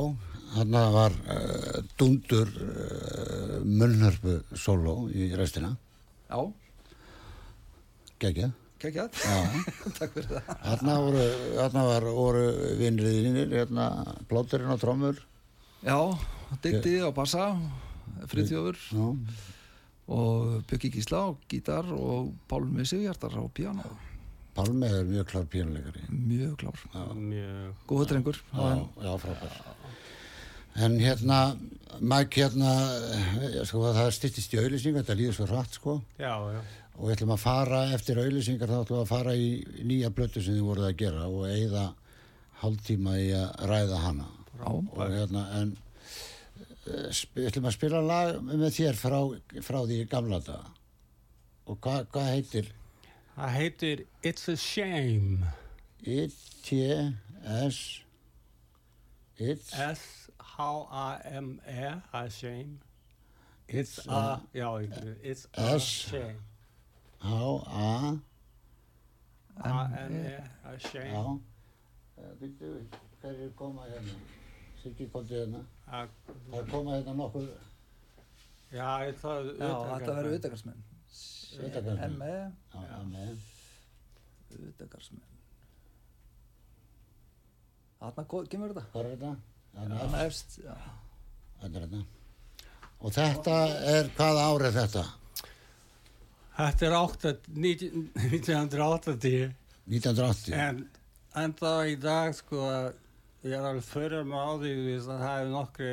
hann 0.55 0.77
var 0.93 1.13
uh, 1.29 1.81
dundur 1.99 2.49
uh, 2.49 3.57
munnhörpu 3.61 4.39
sóló 4.57 5.03
í 5.13 5.29
restina, 5.37 5.75
Já, 6.27 6.39
kekjað 8.17 8.55
Já, 9.21 9.37
Takk 9.97 10.15
fyrir 10.15 10.31
það. 10.31 10.49
Þarna 10.63 10.95
voru, 11.01 11.27
var, 11.89 12.07
voru 12.13 12.43
vinnriðinir, 12.77 13.53
hérna, 13.57 13.87
plóterinn 14.29 14.73
og 14.73 14.81
trommur. 14.81 15.21
Já, 15.81 15.97
Diddi 16.61 16.99
á 17.01 17.09
bassa 17.09 17.47
Friðþjófur. 18.29 18.77
Já, 18.93 19.07
og 20.07 20.61
Bjöggi 20.69 20.93
Gísla 20.93 21.25
á 21.27 21.29
gítar 21.51 21.89
og 21.91 22.31
Pálmi 22.47 22.85
Sigjartar 22.87 23.35
á 23.35 23.43
piano 23.51 23.83
Pálmi 24.57 24.87
er 24.89 25.03
mjög 25.05 25.27
klár 25.29 25.45
pínuleikari. 25.53 26.03
mjög 26.09 26.55
klár, 26.63 26.79
mjög 27.13 27.73
góða 27.89 28.07
drengur 28.09 28.39
Já, 28.53 28.69
já, 29.05 29.11
frábær. 29.21 29.57
En 30.77 30.99
hérna, 31.01 31.57
Mike, 32.01 32.41
hérna, 32.41 32.71
eh, 33.41 33.63
sko, 33.65 33.81
það 33.93 34.03
er 34.07 34.11
styttist 34.13 34.53
í 34.53 34.59
auðlýsingar, 34.61 35.01
þetta 35.05 35.15
líður 35.17 35.33
svo 35.39 35.47
hratt, 35.49 35.73
sko. 35.79 35.95
já, 36.19 36.33
já 36.53 36.61
Og 36.97 37.07
við 37.09 37.15
ætlum 37.15 37.33
að 37.35 37.41
fara 37.43 37.79
eftir 37.93 38.17
auðlýsingar, 38.17 38.69
þá 38.69 38.79
ætlum 38.83 38.97
við 38.97 39.03
að 39.05 39.11
fara 39.13 39.33
í 39.37 39.49
nýja 39.85 40.09
blötu 40.09 40.41
sem 40.41 40.53
þið 40.57 40.63
voruð 40.65 40.87
að 40.89 40.95
gera 40.97 41.27
og 41.29 41.43
eigða 41.49 41.83
hálftíma 42.61 43.17
í 43.21 43.27
að 43.37 43.67
ræða 43.69 43.97
hana. 44.01 44.25
Já, 44.57 44.65
Og 44.73 45.11
hérna, 45.13 45.43
en 45.61 45.77
eh, 46.87 47.21
við 47.35 47.49
ætlum 47.51 47.69
að 47.69 47.75
spila 47.77 48.01
lag 48.01 48.41
með 48.41 48.73
þér 48.79 48.97
frá, 48.97 49.19
frá 49.61 49.79
því 49.85 49.99
gamla 50.09 50.39
daga. 50.39 50.71
Og 51.67 51.77
hvað 51.81 52.07
hva 52.13 52.23
heitir 52.31 52.71
það 53.37 53.49
heitir 53.57 53.97
It's 54.23 54.47
a 54.49 54.55
Shame 54.57 55.45
I-T-S 56.01 57.77
It's 59.37 59.71
S-H-A-M-E 59.73 61.21
a 62.13 62.29
shame 62.29 62.79
It's 63.67 63.99
a, 64.07 64.39
já, 64.55 64.69
it's 65.23 65.47
a 65.53 65.75
S. 65.75 65.83
shame 65.83 66.39
H-A 67.21 68.17
A-M-E 69.63 70.37
a 70.65 70.77
Já 70.77 70.79
shame 70.79 71.39
Býttu, 72.41 72.71
hverjir 73.21 73.51
koma 73.55 73.81
hérna? 73.85 74.15
Siggi 74.81 75.05
komdu 75.13 75.33
hérna. 75.37 75.59
A- 75.87 76.07
Það 76.51 76.71
koma 76.71 76.91
hérna 76.97 77.13
nokkur 77.13 77.45
Já, 78.73 79.11
það 79.21 79.51
Já, 79.59 79.69
þetta 79.93 80.13
verður 80.17 80.35
Utakarsmenn. 80.39 80.81
M.E. 81.57 82.35
Já, 82.73 82.99
með. 83.07 83.37
Utakarsmenn 84.57 85.23
Þarna 87.97 88.23
kemur 88.51 88.71
þetta 88.71 88.83
Hvað 88.91 89.01
er 89.01 89.09
þetta? 89.13 89.31
Þarna 89.77 90.19
efst. 90.25 90.57
Þetta 91.61 91.79
er 91.79 91.85
þetta. 91.85 92.01
Og 92.97 93.13
þetta 93.13 93.55
er, 93.93 94.11
hvað 94.17 94.41
ár 94.41 94.65
er 94.67 94.75
þetta? 94.75 95.03
Þetta 96.57 96.87
er 96.87 96.95
8 96.97 97.33
1980 97.53 99.51
1980. 99.87 100.53
en 100.57 100.79
enda 101.37 101.73
í 101.87 101.95
dag 102.01 102.33
sko 102.35 102.63
ég 103.45 103.53
er 103.53 103.61
alveg 103.61 103.85
fyrir 103.85 104.25
mig 104.27 104.41
á 104.41 104.51
því 104.57 104.71
að 104.97 105.05
það 105.11 105.21
hefur 105.27 105.51
nokkri 105.53 105.91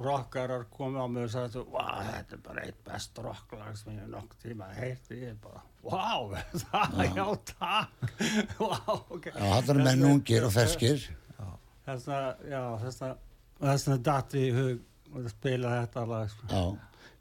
rockarar 0.00 0.66
komið 0.72 1.00
á 1.00 1.06
mig 1.12 1.34
og 1.60 1.72
wow, 1.74 2.02
þetta 2.06 2.36
er 2.36 2.44
bara 2.44 2.66
eitt 2.66 2.78
best 2.86 3.18
rocklag 3.20 3.76
sem 3.78 3.92
ég 3.94 4.04
hef 4.04 4.12
nokk 4.14 4.36
tíma 4.42 4.68
heyrti 4.76 5.18
ég 5.20 5.32
er 5.34 5.40
bara 5.42 5.62
wow, 5.84 6.34
það, 6.64 7.00
já, 7.16 7.26
takk 7.54 8.14
wow, 8.62 9.02
ok 9.16 9.32
Já, 9.34 9.42
þetta 9.58 9.74
er 9.74 9.82
menn 9.84 10.06
ungir 10.10 10.46
og 10.48 10.54
ferskir. 10.56 11.08
þessna, 11.86 12.20
já, 12.48 12.62
þessna 12.84 13.10
þessna 13.60 13.98
datt 14.04 14.36
í 14.38 14.46
hug 14.56 14.86
að 15.20 15.26
spila 15.32 15.72
þetta 15.80 16.04
lag 16.08 16.30
sko. 16.30 16.46
Já, 16.50 16.62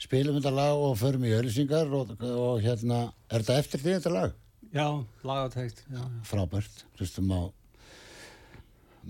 spilum 0.06 0.38
þetta 0.38 0.54
lag 0.56 0.84
og 0.84 0.94
förum 1.00 1.26
í 1.28 1.34
auðlýsingar 1.36 1.96
og, 1.98 2.14
og 2.30 2.62
hérna, 2.64 3.02
er 3.30 3.44
þetta 3.44 3.58
eftir 3.64 3.84
því 3.84 3.96
þetta 3.98 4.14
lag? 4.14 4.38
já, 4.70 4.86
já. 5.90 6.04
Frábært, 6.30 6.84
hlustum 7.00 7.34
á 7.34 7.42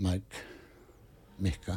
Mike, 0.00 0.46
Mikka. 1.38 1.76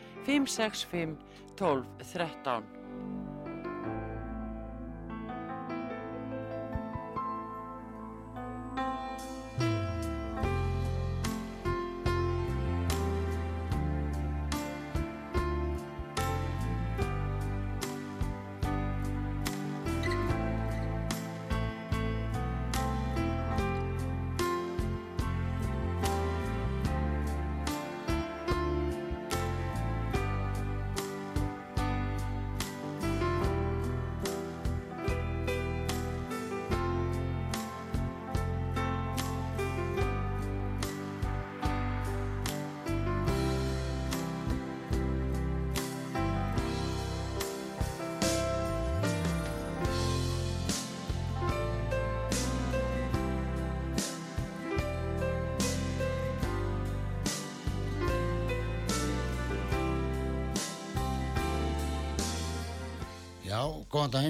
565 0.25 1.17
12 1.55 1.85
13. 2.03 2.80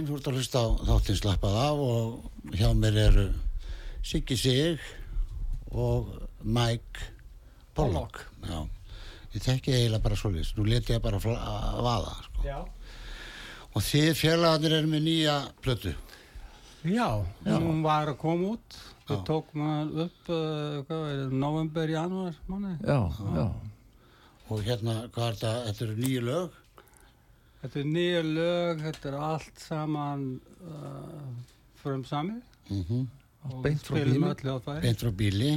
daginn, 0.01 0.09
þú 0.09 0.17
ert 0.17 0.27
að 0.29 0.37
hlusta 0.37 0.61
á 0.61 0.67
þáttinn 0.87 1.17
slappað 1.19 1.55
af 1.61 1.81
og 1.85 2.55
hjá 2.57 2.69
mér 2.73 2.97
eru 2.97 3.25
Siggi 4.03 4.37
Sig 4.37 4.79
og 5.71 6.09
Mike 6.43 7.09
Pollock. 7.75 8.25
Já, 8.41 8.67
ég 9.33 9.43
þekki 9.45 9.73
eiginlega 9.75 10.03
bara 10.03 10.15
svolítið, 10.17 10.53
nú 10.57 10.65
leti 10.65 10.93
ég 10.93 11.01
bara 11.01 11.17
að 11.17 11.81
vaða, 11.85 12.15
sko. 12.25 12.45
Já. 12.45 12.59
Og 13.71 13.83
þið 13.85 14.09
félagarnir 14.17 14.77
eru 14.79 14.87
með 14.91 15.03
nýja 15.05 15.35
plötu. 15.61 15.93
Já, 16.83 17.21
hún 17.45 17.83
var 17.83 18.09
að 18.09 18.17
koma 18.17 18.55
út. 18.55 18.79
Við 19.07 19.17
Já. 19.17 19.23
tókum 19.27 19.61
hann 19.67 19.89
upp, 20.05 20.29
uh, 20.29 20.81
hvað 20.87 21.05
er 21.11 21.17
það, 21.19 21.31
november, 21.35 21.89
januar, 21.89 22.35
manni. 22.47 22.77
Já, 22.87 22.99
já. 23.35 23.45
Og 24.51 24.61
hérna, 24.65 24.93
hvað 25.11 25.25
er 25.27 25.35
þetta, 25.35 25.51
þetta 25.67 25.85
eru 25.85 25.95
nýju 25.99 26.21
lög? 26.25 26.60
Þetta 27.61 27.79
er 27.81 27.89
nýja 27.89 28.21
lög, 28.25 28.85
þetta 28.87 29.09
er 29.11 29.17
allt 29.21 29.61
saman 29.61 30.27
uh, 30.65 31.25
frum 31.81 32.05
samið. 32.09 32.41
Mm 32.71 33.09
og 33.49 33.63
beint 33.65 33.81
frá 33.81 33.97
spilum 33.97 34.27
öll 34.29 34.43
hljóðfæri. 34.43 34.81
Beint 34.85 35.01
frá 35.01 35.13
bíli. 35.17 35.53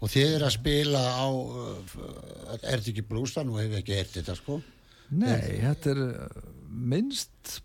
og 0.00 0.12
þið 0.12 0.36
eru 0.36 0.46
að 0.46 0.54
spila 0.54 1.00
á, 1.02 1.26
uh, 1.26 1.96
er 2.60 2.76
þetta 2.76 2.92
ekki 2.92 3.06
blústa? 3.08 3.42
Nú 3.46 3.58
hef 3.58 3.72
ég 3.72 3.80
ekki 3.82 3.96
heyrt 3.98 4.14
þetta, 4.14 4.36
sko. 4.38 4.60
Nei, 5.10 5.58
þetta 5.64 5.90
er 5.94 6.04
uh, 6.04 6.44
minnst 6.70 7.56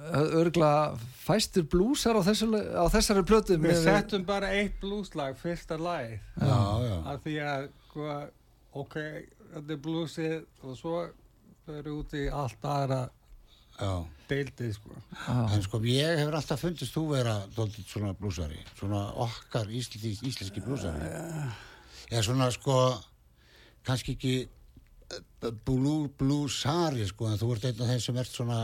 örgla 0.00 0.96
fæstir 1.20 1.66
blúsar 1.68 2.16
á, 2.16 2.22
þessu, 2.24 2.48
á 2.56 2.84
þessari 2.92 3.24
plötu 3.28 3.58
Við 3.60 3.82
settum 3.84 4.24
bara 4.28 4.48
eitt 4.56 4.78
blúslag, 4.80 5.36
fyrsta 5.40 5.76
lagið. 5.80 6.20
Já, 6.40 6.60
já. 6.86 6.94
Af 7.12 7.24
því 7.26 7.34
að, 7.44 7.66
hvað, 7.92 8.22
ok, 8.80 8.96
þetta 9.54 9.76
er 9.76 9.82
blúsið 9.84 10.36
og 10.64 10.78
svo 10.78 11.02
fyrir 11.76 11.96
út 11.96 12.14
í 12.18 12.26
allt 12.28 12.66
aðra 12.66 13.00
deildið, 14.30 14.74
sko. 14.76 14.94
En 15.30 15.62
sko, 15.64 15.80
ég 15.88 16.20
hefur 16.20 16.36
alltaf 16.38 16.60
fundist 16.62 16.94
þú 16.94 17.04
vera 17.14 17.36
dóltið 17.56 17.86
svona 17.88 18.12
blúsari, 18.18 18.60
svona 18.78 19.06
okkar 19.24 19.70
íslenski, 19.72 20.12
íslenski 20.28 20.62
blúsari. 20.64 21.10
Eða 22.10 22.24
svona, 22.26 22.50
sko, 22.54 22.76
kannski 23.86 24.16
ekki 24.18 24.34
eh, 24.44 25.50
blú, 25.66 26.10
blúsari, 26.20 27.06
sko, 27.08 27.30
en 27.30 27.40
þú 27.40 27.54
ert 27.56 27.68
einn 27.70 27.82
af 27.84 27.92
þeim 27.92 28.04
sem 28.04 28.20
ert 28.22 28.34
svona 28.34 28.60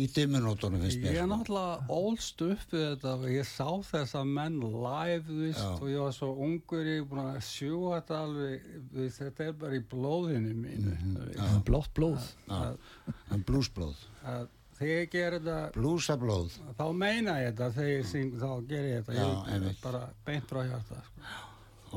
í 0.00 0.06
dimmunótonum, 0.14 0.80
finnst 0.84 1.00
mér. 1.02 1.12
Ég 1.14 1.18
er 1.20 1.26
sko. 1.26 1.30
náttúrulega 1.32 1.96
ólst 1.96 2.44
upp 2.46 2.74
við 2.74 2.84
þetta 2.86 3.12
og 3.16 3.26
ég 3.30 3.48
sá 3.48 3.68
þessa 3.90 4.22
menn 4.26 4.60
live, 4.60 5.50
Já. 5.50 5.66
og 5.76 5.84
ég 5.90 6.00
var 6.04 6.14
svo 6.16 6.30
ungur, 6.46 6.84
ég 6.88 7.02
er 7.02 7.08
búin 7.10 7.22
að 7.24 7.40
sjúga 7.48 7.98
þetta 8.00 8.20
alveg, 8.26 8.70
veist, 8.94 9.18
þetta 9.22 9.48
er 9.50 9.58
bara 9.64 9.76
í 9.78 9.82
blóðinu 9.92 10.54
mínu, 10.62 10.94
þú 11.02 11.26
veist, 11.26 11.60
blátt 11.68 11.92
blóð 11.98 12.30
að, 12.48 12.80
En 13.30 13.44
blúsblóð, 13.46 14.00
að 14.24 14.48
þegar 14.80 14.96
ég 14.96 15.10
ger 15.12 15.36
þetta, 15.38 15.58
blúsablóð, 15.76 16.54
þá 16.78 16.84
meina 16.96 17.38
ég 17.42 17.52
þetta, 17.52 17.70
þegar 17.76 17.92
ég 17.92 18.06
syng, 18.10 18.32
þá 18.40 18.50
ger 18.70 18.88
ég 18.90 19.04
þetta, 19.04 19.18
Já, 19.20 19.58
ég 19.68 19.82
bara 19.82 20.02
beint 20.26 20.48
frá 20.50 20.62
hjarta, 20.64 21.02
sko. 21.10 21.34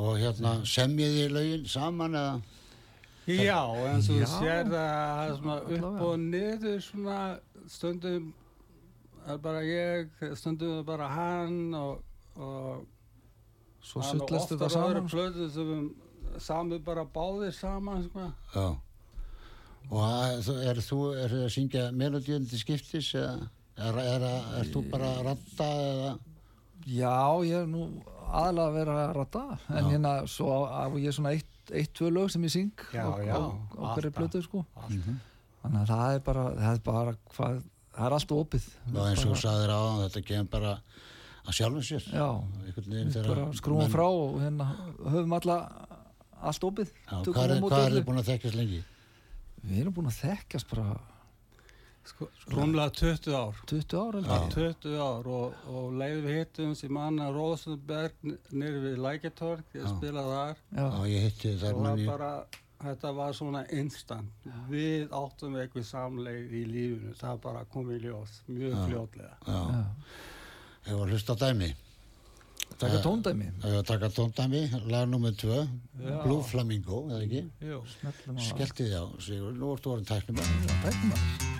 og 0.04 0.18
hérna 0.20 0.58
semjið 0.66 1.16
þið 1.20 1.32
lögin 1.38 1.66
saman 1.70 2.20
eða? 2.20 2.42
Já, 3.28 3.60
en 3.88 4.02
þú 4.04 4.20
Já. 4.20 4.28
sér 4.28 4.72
það 4.72 4.94
að 5.24 5.36
svona 5.40 5.58
upp 5.76 6.02
og 6.08 6.16
niður 6.20 6.80
svona 6.84 7.20
stundum 7.72 8.32
er 9.24 9.38
bara 9.44 9.62
ég, 9.64 10.10
stundum 10.36 10.80
er 10.82 10.88
bara 10.88 11.08
hann 11.08 11.76
og, 11.80 12.02
og 12.36 12.84
Svo 13.84 14.02
hann 14.04 14.24
og 14.24 14.28
sullast 14.28 14.52
þetta 14.52 14.68
oftar 14.68 14.88
öðru 14.88 15.50
saman 15.52 15.84
við 16.34 16.42
samið 16.42 16.84
bara 16.86 17.04
báðir 17.06 17.54
saman 17.56 18.04
sko. 18.08 18.28
Já. 18.56 18.68
Og 19.92 20.54
er 20.64 20.80
þú, 20.82 21.00
er 21.20 21.34
þið 21.34 21.44
að 21.46 21.52
syngja 21.54 21.84
melodíun 21.92 22.48
til 22.50 22.60
skiptis 22.62 23.12
eða? 23.20 23.50
Er, 23.74 23.98
er, 24.00 24.26
er, 24.60 24.70
þú 24.72 24.84
bara 24.92 25.10
að 25.18 25.24
ratta 25.28 25.68
eða? 25.84 26.12
Já, 26.88 27.16
ég 27.48 27.64
er 27.64 27.70
nú 27.70 27.88
aðalega 28.34 28.68
að 28.68 28.78
vera 28.78 28.96
að 29.02 29.14
rata 29.18 29.44
en 29.70 29.80
Já. 29.80 29.90
hérna 29.92 30.14
svo 30.30 30.54
á, 30.54 30.60
á 30.84 30.96
ég 31.00 31.16
svona 31.16 31.34
eitt, 31.36 31.50
eitt, 31.72 31.94
tvö 31.96 32.10
lög 32.12 32.30
sem 32.34 32.44
ég 32.44 32.52
syng 32.52 32.72
Já, 32.94 33.06
á, 33.08 33.14
já, 33.24 33.34
á, 33.38 33.42
á 33.80 33.86
hverju 33.96 34.12
blötu 34.18 34.42
sko. 34.44 34.66
Allt. 34.76 34.98
þannig 35.64 35.80
að 35.82 35.88
það 35.94 36.14
er 36.18 36.20
bara, 36.28 36.44
það 36.60 36.74
er 36.74 36.82
bara 36.84 37.16
hvað, 37.36 37.62
það 37.96 38.06
er 38.10 38.16
allt 38.18 38.32
opið. 38.36 38.66
Já, 38.94 39.02
eins 39.08 39.24
og 39.26 39.32
þú 39.32 39.40
sagðir 39.44 39.72
á 39.72 39.82
þetta 40.04 40.24
kemur 40.28 40.50
bara 40.58 40.74
að 41.44 41.58
sjálfum 41.60 41.86
sér. 41.88 42.04
Já, 42.12 42.28
skrúum 43.60 43.82
menn- 43.84 43.92
frá 43.94 44.06
og 44.08 44.42
hérna 44.42 44.68
höfum 45.08 45.38
alla 45.40 45.58
allt 46.44 46.64
opið. 46.68 46.92
Já, 47.08 47.24
hvað 47.24 47.44
er, 47.44 47.58
er 47.88 47.98
þið 47.98 48.06
búin 48.10 48.20
að 48.20 48.30
þekkjast 48.34 48.56
lengi? 48.60 48.84
Við 49.64 49.80
erum 49.80 49.94
búin 49.96 50.10
að 50.12 50.20
þekkjast 50.20 50.68
bara 50.74 51.00
Sko, 52.04 52.28
rúmlega 52.52 52.92
20 52.92 53.32
ár 53.32 53.56
20 53.66 53.94
ára 53.96 54.20
Já. 54.28 54.50
20 54.52 54.96
ár 55.00 55.28
og, 55.32 55.54
og 55.72 55.94
leið 55.96 56.18
við 56.26 56.36
hittum 56.42 56.74
sem 56.76 56.92
manna 56.92 57.30
Rosenberg 57.32 58.18
nýr 58.52 58.76
við 58.84 58.98
Lækjartorg, 59.06 59.64
ég 59.78 59.86
Já. 59.86 59.92
spilaði 59.94 60.34
þar 60.34 60.58
Já, 60.60 60.84
Já, 60.84 61.06
ég 61.14 61.24
hitti 61.30 61.54
þar 61.62 61.78
var 61.78 61.88
manni. 61.88 62.08
bara, 62.10 62.32
þetta 62.84 63.14
var 63.22 63.38
svona 63.40 63.62
instant 63.80 64.50
við 64.74 65.16
áttum 65.16 65.56
eitthvað 65.62 65.88
samleið 65.94 66.58
í 66.60 66.66
lífinu, 66.74 67.16
það 67.22 67.40
bara 67.48 67.64
kom 67.72 67.96
í 67.96 68.02
ljós 68.04 68.36
mjög 68.52 68.76
Já. 68.76 68.84
fljótlega 68.90 69.34
Já, 69.48 69.64
já. 69.72 69.82
hefur 70.90 71.08
að 71.08 71.16
hlusta 71.16 71.38
á 71.40 71.44
dæmi. 71.48 71.72
Taka 72.84 72.98
Já. 72.98 73.02
tóndæmi 73.06 73.48
taka 73.88 74.10
tóndæmi, 74.12 74.62
lag 74.92 75.08
nummer 75.08 75.32
tvö, 75.32 75.64
Já. 76.04 76.20
Blue 76.26 76.44
Flamingo, 76.44 77.06
eða 77.08 77.24
ekki? 77.24 77.46
Jú. 77.64 77.80
Smellum 77.96 78.44
á 78.44 78.44
þið 78.60 78.94
á, 79.00 79.04
Sigur, 79.24 79.56
nú 79.56 79.72
ertu 79.78 79.96
orðin 79.96 80.10
tæknum. 80.12 80.44
Tæknum 80.84 81.16
að 81.16 81.53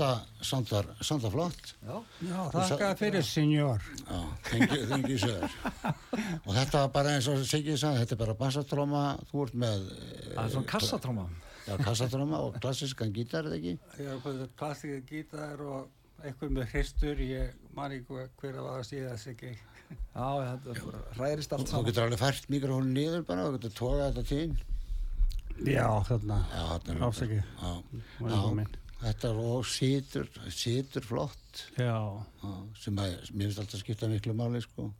þetta 0.00 0.44
sandar, 0.48 0.86
sandar 1.04 1.30
flott. 1.34 1.74
Já, 1.84 1.96
Já, 2.24 2.38
þakka 2.54 2.88
fyrir, 2.98 3.22
senjór. 3.26 3.82
Já, 4.08 4.18
þengi, 4.48 4.78
þengi 4.90 5.18
sögur. 5.20 5.54
Og 6.46 6.50
þetta 6.56 6.80
var 6.82 6.88
bara 6.94 7.14
eins 7.16 7.28
og 7.28 7.42
Siggi 7.46 7.76
sagði, 7.80 8.00
þetta 8.04 8.16
er 8.16 8.20
bara 8.24 8.34
bassatróma, 8.40 9.02
þú 9.30 9.44
ert 9.46 9.54
með 9.64 9.86
það 10.34 10.42
er 10.44 10.52
svona 10.54 10.70
kassatróma. 10.72 11.26
já, 11.68 11.74
kassatróma 11.84 12.40
og 12.46 12.56
klassískan 12.64 13.12
gítar, 13.12 13.44
eða 13.50 13.58
ekki? 13.60 13.74
Ég 14.00 14.24
bara 14.24 14.48
plastikið 14.62 15.04
gítar 15.12 15.60
og 15.60 16.24
einhver 16.24 16.50
með 16.56 16.72
hristur, 16.74 17.20
ég 17.24 17.52
man 17.76 17.92
ekki 17.92 18.06
hver- 18.08 18.30
hver 18.40 18.58
að 18.60 18.66
var 18.70 18.80
að 18.80 18.88
síða 18.90 19.12
þess 19.14 19.30
ekki. 19.34 19.52
Já, 20.14 20.28
þetta 20.46 20.74
er 20.74 20.82
bara 20.86 21.00
hrærist 21.16 21.52
allt 21.52 21.66
Þú 21.66 21.70
saman. 21.70 21.86
getur 21.90 22.04
alveg 22.08 22.20
fært 22.20 22.50
mikrofónu 22.52 22.92
niður 22.94 23.24
bara, 23.26 23.46
þú 23.48 23.56
getur 23.58 23.76
tókað 23.78 24.04
þetta 24.10 24.26
til. 24.28 24.42
þín. 24.48 25.72
Já, 25.74 25.88
þarna, 26.08 26.36
Já, 26.54 27.04
Afsakið. 27.04 27.42
Já, 27.60 27.72
já, 28.20 28.36
komin. 28.42 28.68
Þetta 29.00 29.30
er 29.30 29.40
og 29.42 29.66
situr, 29.68 30.28
situr 30.52 31.06
flott. 31.06 31.64
Já, 31.78 31.94
Já, 32.42 32.52
sem 32.78 33.00
að, 33.00 33.16
mér 33.32 33.48
finnst 33.48 33.62
alltaf 33.64 33.82
skipta 33.82 34.10
miklu 34.10 34.36
máli, 34.36 34.62
sko. 34.64 34.90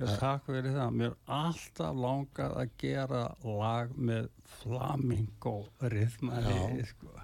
ég 0.00 0.12
takk 0.20 0.46
fyrir 0.48 0.74
það. 0.76 0.94
Mér 1.00 1.16
alltaf 1.40 1.96
langað 2.04 2.58
að 2.62 2.76
gera 2.80 3.24
lag 3.44 3.96
með 3.96 4.30
flamingo 4.60 5.56
rithmaði, 5.92 6.86
sko. 6.94 7.16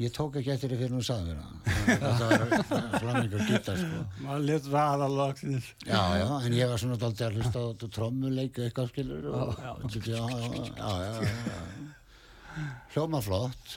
Ég 0.00 0.12
tók 0.16 0.38
ekki 0.40 0.54
eftir 0.54 0.70
því 0.72 0.76
fyrir 0.80 0.94
hún 0.96 1.04
sagði 1.04 1.34
mér 1.34 1.40
það. 1.42 1.56
Þetta 1.90 2.28
var 2.30 3.00
flamingur 3.02 3.42
gítar, 3.50 3.82
sko. 3.82 4.04
Maður 4.24 4.46
lit 4.48 4.70
vaða 4.72 5.10
loksins. 5.12 5.74
Já, 5.84 6.00
já, 6.22 6.26
en 6.38 6.56
ég 6.56 6.72
var 6.72 6.80
svona 6.80 6.96
daldið 7.02 7.26
að 7.26 7.36
hlusta 7.40 7.64
á 7.64 7.68
trommuleik 7.98 8.62
eitthvað 8.64 8.94
skilur 8.94 9.28
og, 9.34 9.52
já, 9.60 9.74
já, 10.08 10.24
já, 10.40 10.62
já, 10.80 10.90
já, 11.04 11.36
já. 11.50 12.66
hljóma 12.94 13.20
flott 13.22 13.76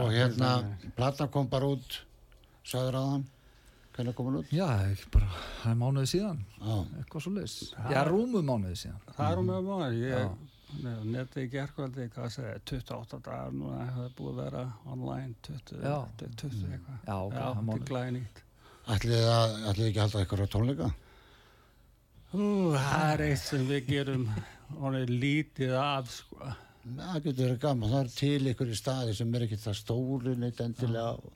og 0.00 0.10
hérna 0.14 0.50
platan 0.96 1.30
kom 1.34 1.48
bara 1.52 1.68
út 1.74 2.00
sagður 2.64 2.98
að 3.00 3.10
hann 3.12 3.26
hvernig 3.94 4.16
kom 4.18 4.30
hann 4.30 4.40
út? 4.40 4.50
Já, 4.54 4.66
ekki 4.88 5.10
bara, 5.14 5.28
það 5.60 5.70
er 5.70 5.78
mánuði 5.82 6.10
síðan, 6.14 6.40
Já, 6.58 6.74
eitthvað 6.98 7.24
svo 7.26 7.32
leys. 7.36 7.54
Já, 7.92 8.00
rúmu 8.08 8.42
mánuði 8.42 8.80
síðan. 8.80 9.04
Það 9.14 9.30
er 9.36 9.44
með 9.50 9.68
maður. 9.68 10.00
Ég 10.00 10.34
nefndi 11.14 11.44
í 11.44 11.50
gerkvöldi, 11.52 12.08
hvað 12.10 12.32
segir, 12.34 12.62
28 12.66 13.20
dagar 13.22 13.52
núna, 13.54 13.84
það 13.94 14.08
er 14.08 14.16
búið 14.18 14.32
að 14.32 14.40
vera 14.42 14.64
online 14.90 15.36
20, 15.46 15.84
Já. 15.84 15.96
20 16.24 16.66
eitthvað. 16.72 16.98
Já, 17.06 17.14
ok, 17.14 17.36
það 17.36 17.60
er 17.60 17.68
mánuði. 17.68 18.24
ætlið 18.94 19.28
að, 19.30 19.54
ætlið 19.70 19.86
ekki 19.90 20.00
að 20.00 20.04
halda 20.04 20.24
eitthvað 20.24 20.52
tónleika? 20.56 20.90
Ú, 22.34 22.42
það 22.74 23.04
er 23.12 23.24
eitt 23.28 23.44
sem 23.44 23.66
við 23.68 23.86
gerum 23.92 24.26
honum 24.80 25.12
lítið 25.22 25.76
af, 25.78 26.10
sko. 26.10 26.50
Það 26.84 27.16
getur 27.24 27.40
verið 27.46 27.62
gaman, 27.62 27.92
það 27.94 28.02
er 28.02 28.12
til 28.18 28.68
í 28.68 28.76
staði 28.76 29.16
sem 29.16 29.34
er 29.34 29.46
ekki 29.46 29.56
það 29.62 29.78
stóri 29.78 30.34
neitt 30.36 30.60
endilega 30.60 31.14
og, 31.16 31.32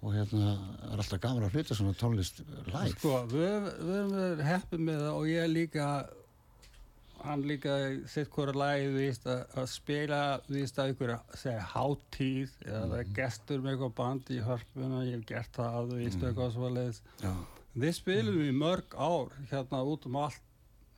og 0.00 0.16
hérna 0.16 0.54
er 0.88 1.02
alltaf 1.02 1.20
gaman 1.20 1.46
að 1.46 1.58
hluta 1.58 1.76
svona 1.76 1.98
tónlist 2.00 2.40
live. 2.70 2.94
Sko, 2.94 3.18
við, 3.30 3.68
við 3.82 3.94
erum 3.98 4.16
verið 4.16 4.44
heppið 4.48 4.84
með 4.88 5.00
það 5.04 5.18
og 5.18 5.28
ég 5.28 5.50
líka, 5.52 5.88
hann 7.22 7.44
líka 7.50 7.76
sitt 8.14 8.32
hvora 8.32 8.56
lagi, 8.56 8.88
þú 8.88 8.96
veist, 8.96 9.28
að, 9.28 9.42
að 9.60 9.70
spila, 9.74 10.22
veist, 10.48 10.80
að 10.80 10.94
ykkur 10.94 11.14
segja 11.44 11.68
hátíð 11.74 12.56
eða 12.64 12.84
vera 12.94 13.16
gestur 13.20 13.60
með 13.62 13.76
eitthvað 13.76 13.96
band 14.00 14.32
í 14.32 14.40
hörpuna, 14.48 15.04
ég 15.04 15.18
hef 15.18 15.28
gert 15.34 15.60
það, 15.60 15.92
þú 15.92 16.00
veist, 16.00 16.22
eitthvað 16.30 16.56
svo 16.56 16.72
leiðis. 16.72 17.02
Já, 17.20 17.34
Við 17.72 17.94
spilum 17.96 18.40
í 18.44 18.50
mörg 18.52 18.96
ár 19.00 19.30
hérna 19.48 19.84
út 19.88 20.04
um 20.08 20.16
allt 20.20 20.42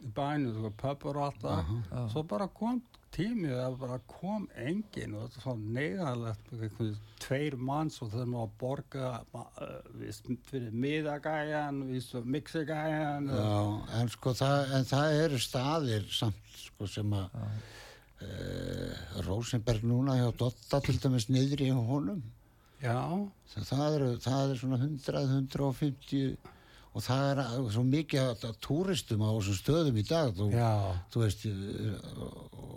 í 0.02 0.08
bænum, 0.14 0.64
pöpur 0.78 1.18
og 1.20 1.28
allt 1.28 1.44
það. 1.44 1.74
Svo 2.10 2.24
bara 2.26 2.48
kom 2.50 2.80
tími 3.14 3.50
það 3.50 3.76
bara 3.80 3.98
kom 4.10 4.46
enginn 4.58 5.14
og 5.14 5.26
þetta 5.26 5.38
er 5.38 5.44
svo 5.44 5.54
neyðanlegt 5.76 6.52
einhvern 6.54 6.94
tveir 7.24 7.56
manns 7.70 8.00
og 8.04 8.10
þeir 8.12 8.30
má 8.32 8.38
að 8.42 8.54
borga 8.60 9.10
viðst, 10.00 10.30
fyrir 10.48 10.74
miðagæjan, 10.84 11.80
viðst, 11.88 12.16
mixigæjan. 12.36 13.30
En 14.00 14.12
sko 14.12 14.34
það, 14.36 14.74
en 14.78 14.88
það 14.90 15.18
eru 15.22 15.40
staðir 15.42 16.08
samt 16.12 16.58
sko 16.64 16.88
sem 16.90 17.14
að 17.16 17.38
uh, 17.40 19.04
Rosenberg 19.28 19.86
núna 19.86 20.18
hjá 20.18 20.28
Dotta 20.40 20.82
til 20.84 20.96
dæmis 21.02 21.30
niðri 21.30 21.70
hjá 21.70 21.78
honum. 21.78 22.22
Já, 22.84 23.00
það, 23.54 23.68
það, 23.70 23.86
eru, 23.96 24.10
það 24.26 24.50
er 24.50 24.60
svona 24.60 24.80
100, 24.82 25.22
150 25.38 26.53
og 26.94 27.02
það 27.02 27.30
er 27.32 27.40
svo 27.74 27.82
mikið 27.88 28.20
að, 28.30 28.44
túristum 28.62 29.24
á 29.26 29.30
þessum 29.34 29.56
stöðum 29.58 29.96
í 29.98 30.04
dag 30.06 30.34
þú, 30.38 30.50
já, 30.54 30.68
þú 31.10 31.24
veist 31.24 31.46
ég- 31.48 32.12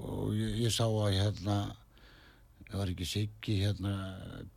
og 0.07 0.31
ég, 0.33 0.55
ég 0.65 0.73
sá 0.73 0.85
að 0.87 1.17
hérna 1.19 1.57
það 2.67 2.79
var 2.81 2.93
ekki 2.93 3.07
Siggi 3.07 3.59
hérna 3.61 3.91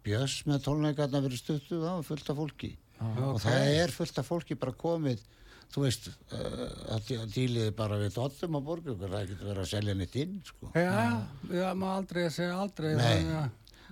Björs 0.04 0.38
með 0.48 0.64
tónleikarna 0.66 1.20
verið 1.22 1.42
stuttu 1.44 1.76
það 1.82 1.98
var 2.00 2.08
fullt 2.08 2.32
af 2.32 2.40
fólki 2.40 2.72
og 3.00 3.20
ok. 3.34 3.44
það 3.44 3.68
er 3.84 3.94
fullt 3.94 4.18
af 4.22 4.26
fólki 4.28 4.56
bara 4.60 4.74
komið 4.80 5.22
þú 5.70 5.84
veist 5.84 6.08
uh, 6.10 6.96
að 6.96 7.12
díliði 7.30 7.70
bara 7.78 8.00
við 8.00 8.16
dottum 8.16 8.58
á 8.58 8.60
borgu 8.64 8.96
það 8.98 9.28
getur 9.30 9.46
verið 9.52 9.62
að 9.62 9.70
selja 9.70 9.94
neitt 9.94 10.16
inn 10.18 10.40
sko. 10.48 10.72
já, 10.74 11.22
já, 11.46 11.68
maður 11.78 11.94
aldrei 12.00 12.22
að 12.26 12.34
segja 12.34 12.56
aldrei 12.58 12.90
Nei. 12.98 13.44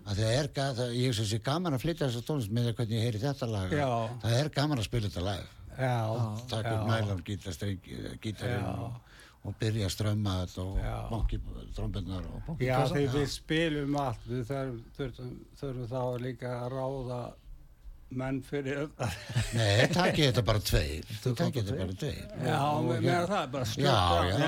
það 0.08 0.24
er, 0.32 0.50
það, 0.56 0.82
ég 0.98 1.14
sem 1.14 1.28
sé 1.30 1.38
gaman 1.44 1.76
að 1.76 1.84
flytja 1.84 2.08
þessa 2.08 2.24
tónlist 2.26 2.50
með 2.56 2.72
hvernig 2.72 2.98
ég 2.98 3.06
heyri 3.06 3.22
þetta 3.22 3.48
lag 3.52 3.76
Já. 3.76 3.86
það 4.24 4.36
er 4.40 4.50
gaman 4.58 4.82
að 4.82 4.88
spila 4.88 5.10
þetta 5.12 5.24
lag 5.28 5.54
já, 5.78 5.96
nælan 6.88 7.22
gítarinn 7.24 8.68
og, 8.74 9.00
og 9.46 9.54
byrja 9.60 9.86
að 9.88 9.94
strömma 9.94 10.36
þetta 10.44 10.62
og 10.64 10.78
Já. 10.82 10.94
banki 11.12 11.38
trombinnar 11.76 12.24
og 12.48 12.62
já, 12.62 12.78
því 12.90 13.04
við 13.14 13.28
spilum 13.32 13.98
allt 14.02 14.24
við 14.28 14.48
þurfum, 14.48 15.36
þurfum, 15.60 15.84
þá 15.92 16.00
líka 16.24 16.56
að 16.64 16.72
ráða 16.74 17.20
menn 18.18 18.38
fyrir 18.40 18.86
Nei, 19.52 19.84
takið 19.98 20.22
þetta 20.30 20.42
bara 20.48 20.60
tveir. 20.64 21.08
Þú 21.20 21.32
takið 21.36 21.66
þetta 21.68 21.78
bara 21.82 21.96
tveir? 22.00 22.20
Já, 22.40 22.60
með, 22.86 23.02
hérna- 23.04 23.26
það 23.28 23.42
er 23.42 23.50
bara 23.52 23.66
stjórn 23.68 24.30
já, 24.32 24.46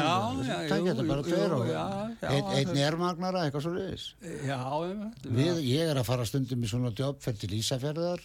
já, 0.48 0.54
takið 0.70 0.88
þetta 0.90 1.06
bara 1.10 1.26
tveir 1.28 1.54
og 1.58 1.66
einn 1.68 2.48
ein 2.56 2.70
það- 2.70 2.74
nærmagnara, 2.78 3.42
eitthvað 3.46 3.66
svo 3.66 3.72
liðis 3.76 4.06
já, 4.48 4.58
einmitt. 4.64 5.28
Við, 5.40 5.60
ég 5.68 5.92
er 5.92 6.00
að 6.00 6.08
fara 6.08 6.24
stundum 6.30 6.64
í 6.64 6.70
svona 6.72 6.92
jobb 6.96 7.20
fyrir 7.20 7.42
til 7.44 7.52
Ísafjörðar, 7.60 8.24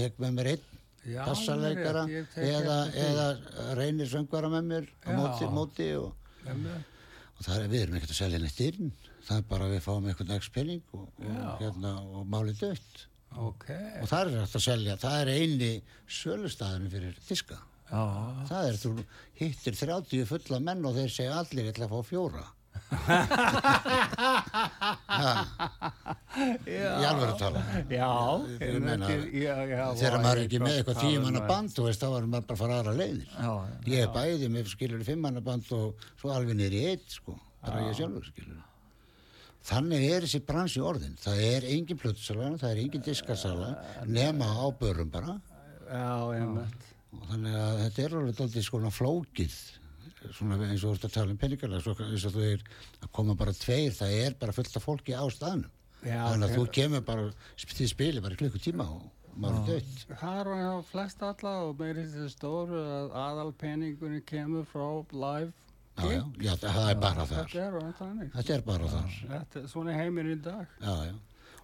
tek 0.00 0.16
með 0.24 0.38
mér 0.40 0.50
einn 0.56 0.68
tek 2.34 2.44
eða, 2.46 2.76
eða 3.04 3.26
reynir 3.78 4.10
söngvara 4.10 4.50
með 4.52 4.68
mér 4.70 4.90
á 5.02 5.10
móti, 5.18 5.48
móti 5.50 5.88
og, 5.98 6.12
og 6.46 7.40
það 7.46 7.56
er, 7.56 7.66
við 7.72 7.84
erum 7.86 7.98
ekkert 7.98 8.14
að 8.14 8.20
selja 8.20 8.42
neitt 8.42 8.62
inn. 8.68 8.92
Það 9.22 9.40
er 9.40 9.48
bara 9.50 9.66
að 9.66 9.74
við 9.76 9.82
fáum 9.86 10.06
einhvern 10.10 10.36
ekst 10.36 10.54
penning 10.54 10.96
og, 10.98 11.08
og, 11.22 11.42
hérna, 11.60 11.92
og 12.02 12.30
málið 12.30 12.62
dött. 12.64 13.04
Ok, 13.32 13.68
og 14.02 14.08
það 14.10 14.22
er 14.22 14.40
hægt 14.42 14.56
að 14.58 14.64
selja, 14.66 14.96
það 15.00 15.20
er 15.22 15.30
eini 15.32 15.70
sölustæðinu 16.20 16.90
fyrir 16.92 17.20
diska. 17.28 17.60
Já, 17.92 18.02
það 18.48 18.66
er, 18.68 18.80
þú 18.82 18.90
hittir 19.40 19.78
30 19.78 20.26
fulla 20.28 20.58
menn 20.64 20.84
og 20.88 20.96
þeir 20.96 21.12
segja 21.12 21.38
allir 21.40 21.66
ég 21.66 21.74
ætla 21.74 21.88
að 21.88 21.94
fá 21.96 22.10
fjóra 22.12 22.44
í 27.02 27.32
að 27.32 27.38
tala. 27.40 27.60
Já 27.88 28.12
ég 28.62 28.74
já, 29.42 29.54
já, 29.68 29.84
þegar 30.00 30.20
maður 30.24 30.38
er 30.38 30.42
ég 30.42 30.46
ekki 30.46 30.60
með 30.62 30.76
eitthvað 30.78 30.98
tala 30.98 31.02
tíu 31.02 31.16
um 31.18 31.24
manna 31.28 31.42
band 31.48 31.68
þú 31.76 31.82
veist, 31.86 32.02
þá 32.02 32.08
er 32.08 32.12
maður 32.32 32.46
bara 32.50 32.56
að 32.56 32.62
fara 32.62 32.74
aðra 32.80 32.94
leiðir. 32.98 33.30
Já, 33.32 33.52
já. 33.52 33.56
ég 33.92 33.98
er 34.02 34.10
bæði 34.16 34.46
með 34.52 34.64
skilur 34.72 35.02
fimm 35.08 35.20
manna 35.26 35.42
band 35.44 35.64
og 35.78 35.86
svo 36.20 36.26
alveg 36.34 36.56
í 36.76 36.78
eitt 36.92 37.08
sko, 37.20 37.32
bara 37.64 37.78
ég 37.88 37.94
sjálfur 38.00 38.26
skilur 38.28 38.60
þannig 39.62 40.02
er 40.08 40.20
þessi 40.26 40.40
bransi 40.46 40.80
orðin. 40.82 41.18
Það 41.22 41.36
er 41.46 41.62
engin 41.70 42.00
plötsala, 42.00 42.46
það 42.58 42.72
er 42.72 42.78
engin 42.82 43.04
diskasala 43.06 43.70
nema 44.10 44.46
á 44.58 44.66
börum 44.78 45.10
bara. 45.12 45.32
Já, 45.86 46.14
einmitt. 46.34 46.82
Og 47.12 47.20
þannig 47.28 47.54
að 47.60 47.74
þetta 47.84 48.00
er 48.02 48.12
alveg 48.18 48.34
daldið 48.40 48.62
svona 48.66 48.90
flókið 48.92 49.54
svona 50.36 50.58
eins 50.68 50.82
og 50.82 50.92
þú 50.92 50.96
ert 50.96 51.06
að 51.08 51.14
tala 51.16 51.34
um 51.34 51.40
peningalega 51.40 51.84
svo 51.84 51.94
eins 52.06 52.26
og 52.28 52.36
þú 52.36 52.44
er 52.48 52.66
að 53.00 53.10
koma 53.18 53.38
bara 53.38 53.54
tveir 53.56 53.96
það 53.96 54.18
er 54.18 54.36
bara 54.40 54.56
fullt 54.56 54.76
af 54.78 54.86
fólki 54.86 55.16
á 55.16 55.24
staðnum. 55.32 55.72
Já, 56.02 56.20
þannig 56.32 56.48
að 56.48 56.56
þú 56.58 56.68
kemur 56.74 57.02
bara 57.06 57.26
þið 57.62 57.90
spilir 57.90 58.24
bara 58.24 58.34
í 58.34 58.40
klukkutíma 58.40 58.86
og 58.90 59.10
maður 59.38 59.58
er 59.60 59.82
dött 59.82 60.16
það 60.20 60.38
er 60.40 60.50
á 60.66 60.76
flest 60.84 61.22
alla 61.24 61.52
og 61.66 61.76
meiri 61.78 62.04
þessi 62.04 62.32
stóru 62.34 62.80
að 62.82 63.12
aðal 63.22 63.50
peningunni 63.58 64.22
kemur 64.28 64.66
frá 64.68 64.86
live 65.14 65.52
já, 65.96 66.08
já, 66.08 66.22
já, 66.40 66.52
það 66.62 66.88
er 66.88 67.00
bara 67.00 67.26
þar. 67.28 67.52
Þetta 67.52 68.54
er 68.54 68.64
bara 68.66 68.88
þar. 68.92 69.18
er 69.36 69.68
svona 69.68 69.96
heiminn 69.96 70.32
í 70.32 70.38
dag. 70.42 70.70
Já, 70.80 70.94
já. 71.10 71.14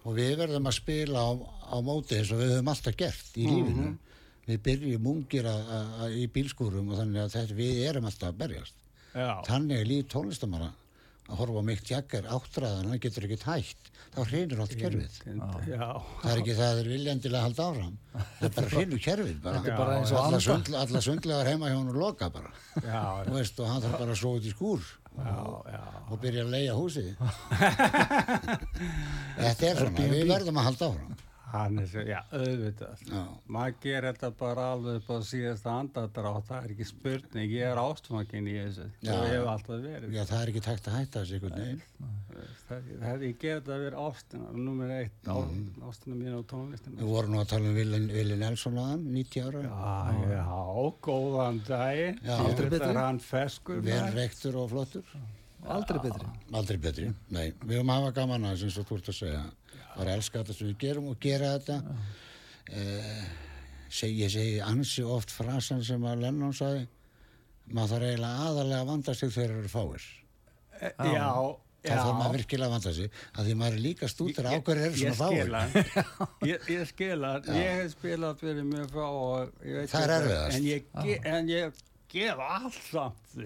og 0.03 0.15
við 0.17 0.35
verðum 0.39 0.69
að 0.69 0.77
spila 0.77 1.23
á, 1.25 1.31
á 1.73 1.77
móti 1.85 2.19
eins 2.19 2.31
og 2.33 2.41
við 2.41 2.53
höfum 2.55 2.71
alltaf 2.73 2.99
gert 2.99 3.39
í 3.39 3.47
lífinu 3.49 3.89
við 4.49 4.61
byrjum 4.65 5.09
ungir 5.13 5.47
að, 5.49 5.63
að, 5.77 5.95
að, 6.03 6.17
í 6.19 6.27
bílskúrum 6.35 6.91
og 6.91 7.01
þannig 7.01 7.23
að 7.23 7.33
þetta, 7.37 7.57
við 7.59 7.81
erum 7.89 8.09
alltaf 8.09 8.31
að 8.31 8.39
berjast. 8.43 8.85
Já, 9.09 9.31
þannig 9.47 9.81
er 9.81 9.89
líf 9.89 10.09
tónlistamanna 10.13 10.69
að 11.29 11.37
horfa 11.43 11.61
á 11.61 11.67
Mick 11.67 11.89
Jagger 11.89 12.27
áttræðan, 12.33 12.89
hann 12.89 13.01
getur 13.01 13.25
ekkert 13.27 13.45
hægt 13.45 13.89
þá 14.15 14.19
hreinur 14.31 14.61
allt 14.63 14.75
kerfið. 14.79 15.17
Já, 15.69 15.85
það 16.23 16.31
er 16.31 16.41
ekki 16.41 16.55
það 16.57 16.69
að 16.69 16.79
þeir 16.79 16.89
vilja 16.93 17.13
endilega 17.15 17.43
halda 17.45 17.67
áfram. 17.69 17.95
Það 18.15 18.47
er 18.47 18.55
bara 18.55 18.71
hreinur 18.73 19.03
kerfið 19.05 19.37
bara. 19.43 19.61
Er 19.61 19.77
bara 19.77 19.97
eins 19.99 20.13
og 20.13 20.19
alla, 20.23 20.31
anda. 20.31 20.41
sundla, 20.47 20.81
alla 20.85 21.03
sundlegar 21.05 21.51
heima 21.51 21.69
hjá 21.69 21.77
hann 21.77 21.93
og 21.93 21.99
loka 22.01 22.31
bara. 22.33 22.53
Já, 22.81 23.03
Þú 23.27 23.37
veist, 23.37 23.61
og 23.61 23.69
hann 23.69 23.85
þarf 23.85 24.01
bara 24.01 24.15
að 24.15 24.21
sofa 24.23 24.41
út 24.41 24.49
í 24.49 24.55
skúr 24.55 24.89
já, 25.19 25.37
já. 25.75 25.81
og 26.09 26.21
byrja 26.25 26.45
að 26.47 26.53
leia 26.55 26.77
húsið. 26.79 27.09
Þetta 29.43 29.69
er 29.69 29.83
svona, 29.83 30.11
við 30.15 30.29
verðum 30.33 30.61
að 30.61 30.69
halda 30.71 30.93
áfram 30.93 31.17
Hann 31.49 31.81
er 31.81 31.87
svo, 31.89 32.03
já, 32.05 32.19
auðvitað. 32.29 33.03
Já. 33.09 33.21
Maður 33.49 33.77
gerir 33.81 34.07
þetta 34.09 34.29
bara 34.37 34.65
alveg 34.75 34.99
upp 34.99 35.07
á 35.09 35.17
síðasta 35.25 35.71
andadrátt, 35.73 36.45
það 36.45 36.67
er 36.67 36.73
ekki 36.75 36.85
spurning, 36.85 37.53
ég 37.55 37.71
er 37.71 37.81
ástfangin 37.81 38.49
í 38.49 38.53
þessu. 38.59 38.85
Já. 39.01 39.13
og 39.15 39.23
ég 39.25 39.33
hef 39.33 39.49
alltaf 39.53 39.81
verið. 39.85 40.13
Já, 40.13 40.21
það 40.29 40.43
er 40.43 40.51
ekki 40.53 40.63
takt 40.67 40.89
að 40.89 40.97
hætta 40.99 41.23
þessi 41.23 41.39
einhvern 41.39 41.63
veginn. 41.63 41.81
Það, 42.69 42.91
það, 43.01 43.25
ég 43.25 43.39
ger 43.41 43.57
þetta 43.57 43.73
að 43.73 43.83
vera 43.87 44.03
ástina, 44.05 44.51
nummer 44.53 44.93
eitt, 44.93 45.17
mm. 45.25 45.65
ástina 45.89 46.19
mín 46.19 46.37
á 46.37 46.41
tónlistina. 46.53 46.99
Við 47.01 47.11
vorum 47.15 47.33
nú 47.33 47.41
að 47.41 47.49
tala 47.55 47.71
um 47.71 47.79
Vili, 47.79 48.37
Nelson 48.43 48.77
aðan, 48.83 49.07
90 49.17 49.49
ára. 49.49 49.63
Já, 49.65 50.29
já, 50.35 50.45
góðan 51.09 51.59
daginn. 51.65 52.21
Já. 52.21 52.35
Aldrei 52.37 52.69
betri. 52.69 52.77
betri. 52.77 52.95
hann 53.01 53.21
feskur. 53.25 53.81
Vel 53.81 53.97
maður. 53.97 54.19
reyktur 54.21 54.61
og 54.61 54.71
flottur. 54.75 55.13
Aldrei 55.67 55.99
betri 56.05 56.29
Aldrei 56.55 56.77
betri. 56.79 57.09
Nei, 57.35 57.49
við 57.65 57.79
höfum 57.79 57.91
að 57.91 58.03
hafa 58.03 58.13
gaman 58.21 58.47
að 58.47 58.53
þessu 58.55 58.69
eins 58.69 58.77
og 58.79 58.87
þú 58.87 58.99
ert 58.99 59.11
að 59.11 59.17
segja. 59.17 59.41
Bara 59.99 60.15
elska 60.15 60.41
þetta 60.41 60.55
sem 60.55 60.71
við 60.71 60.77
gerum 60.85 61.09
og 61.11 61.19
gera 61.23 61.53
þetta. 61.57 61.95
Eh, 62.71 63.23
seg, 63.91 64.13
ég 64.15 64.31
segi 64.31 64.59
ansi 64.63 65.03
oft 65.03 65.33
frasan 65.35 65.83
sem 65.83 66.03
að 66.07 66.23
Lennon 66.23 66.55
sagði. 66.55 66.85
Maður 67.69 67.95
þarf 67.95 68.09
eiginlega 68.09 68.45
aðalega 68.49 68.83
að 68.83 68.93
vanda 68.93 69.15
sig 69.17 69.33
þegar 69.33 69.49
þeir 69.49 69.57
eru 69.59 69.73
fáir. 69.73 70.05
Eh, 70.79 70.93
Já, 71.11 71.25
Það 71.79 71.99
þarf 72.03 72.17
maður 72.19 72.33
virkilega 72.35 72.67
að 72.67 72.73
vanda 72.75 72.91
sig. 72.95 73.11
Að 73.35 73.45
því 73.47 73.53
maður 73.59 73.75
er 73.77 73.83
líka 73.85 74.07
stútur 74.11 74.47
á 74.49 74.51
hverju 74.51 74.87
eru 74.87 74.97
Ég 74.99 75.13
svona 75.13 75.19
fáir. 75.19 75.85
ég, 76.49 76.65
ég 76.73 76.89
skil 76.89 77.19
hann. 77.23 77.45
Ég 77.55 77.69
hef 77.77 77.93
spilað 77.93 78.41
fyrir 78.41 78.65
mjög 78.67 78.89
fá 78.91 79.05
og 79.05 79.53
ég 79.63 79.77
veit 79.77 79.93
Það 79.93 80.03
er 80.07 80.15
erfiðast. 80.17 80.57
En 80.57 80.67
ég, 80.67 81.29
en 81.33 81.51
ég 81.53 81.79
gef 82.11 82.41
allt 82.43 82.79
samt. 82.89 83.37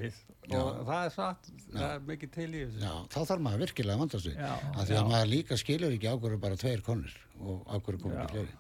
Og 0.54 0.82
það 0.88 1.06
er 1.06 1.14
satt, 1.14 1.48
það 1.72 1.86
er 1.90 2.02
mikið 2.10 2.34
til 2.34 2.50
í 2.50 2.64
þessu. 2.64 2.82
Já, 2.84 2.94
þá 3.14 3.20
þarf 3.30 3.46
maður 3.46 3.64
virkilega 3.64 3.96
að 3.96 4.04
vanda 4.04 4.20
sig. 4.26 4.42
Af 4.50 4.82
því 4.90 4.98
að 5.00 5.08
maður 5.14 5.32
líka 5.32 5.60
skilur 5.62 5.96
ekki 5.96 6.12
á 6.12 6.16
hverju 6.20 6.42
bara 6.44 6.60
tveir 6.60 6.84
konur 6.86 7.16
og 7.40 7.64
á 7.70 7.76
hverju 7.78 8.02
komur 8.04 8.20
ekki 8.24 8.38
fleiri. 8.44 8.60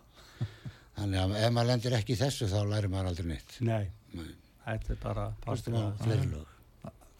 Þannig 0.93 1.19
að 1.23 1.35
ef 1.41 1.53
maður 1.57 1.69
lendir 1.71 1.97
ekki 1.97 2.15
í 2.15 2.21
þessu 2.21 2.47
þá 2.51 2.57
lærir 2.69 2.91
maður 2.93 3.11
aldrei 3.11 3.29
neitt. 3.33 3.55
Nei, 3.65 3.85
Nei. 4.13 4.31
þetta 4.67 4.93
er 4.95 4.99
bara 5.03 5.27
Hlustum 5.47 5.77
á 5.79 5.83
fleiri 6.03 6.27
lög. 6.29 6.49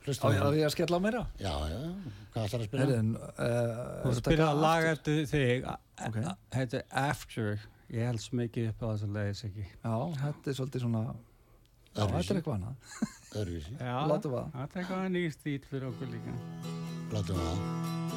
Á 0.03 0.27
á 0.27 0.27
að 0.27 0.57
að 0.59 0.71
skella 0.73 0.97
á 0.99 1.01
meira 1.03 1.19
Já, 1.39 1.53
já, 1.71 1.77
hvað 2.33 2.47
ætlar 2.47 2.63
að 2.63 2.65
spila? 2.67 2.83
Herðin 2.83 3.11
Þú 4.03 4.15
spila 4.17 4.47
lag 4.59 4.87
eftir 4.89 5.21
þig, 5.31 5.67
þetta 6.51 6.79
er 6.81 6.83
After, 7.03 7.61
ég 7.93 8.09
held 8.11 8.23
svo 8.23 8.39
mikið 8.41 8.67
upp 8.73 8.83
á 8.83 8.87
þessu 8.89 9.09
leiðis 9.15 9.43
ekki. 9.47 9.67
Já, 9.69 9.95
þetta 10.19 10.51
er 10.51 10.57
svolítið 10.59 10.83
svona 10.83 11.03
Öðruvísi. 11.93 12.31
er 12.31 12.39
eitthvað 12.39 12.55
annað 12.57 12.75
Öðruvísi, 13.41 13.73
Já, 13.79 13.95
Látum 14.11 14.31
það. 14.33 14.51
Það 14.53 14.63
er 14.63 14.81
eitthvað 14.83 15.07
nýr 15.13 15.31
stíl 15.37 15.61
fyrir 15.69 15.87
okkur 15.91 16.07
líka. 16.13 16.33
látum 17.13 17.35
við 17.37 17.45
það. 17.49 18.12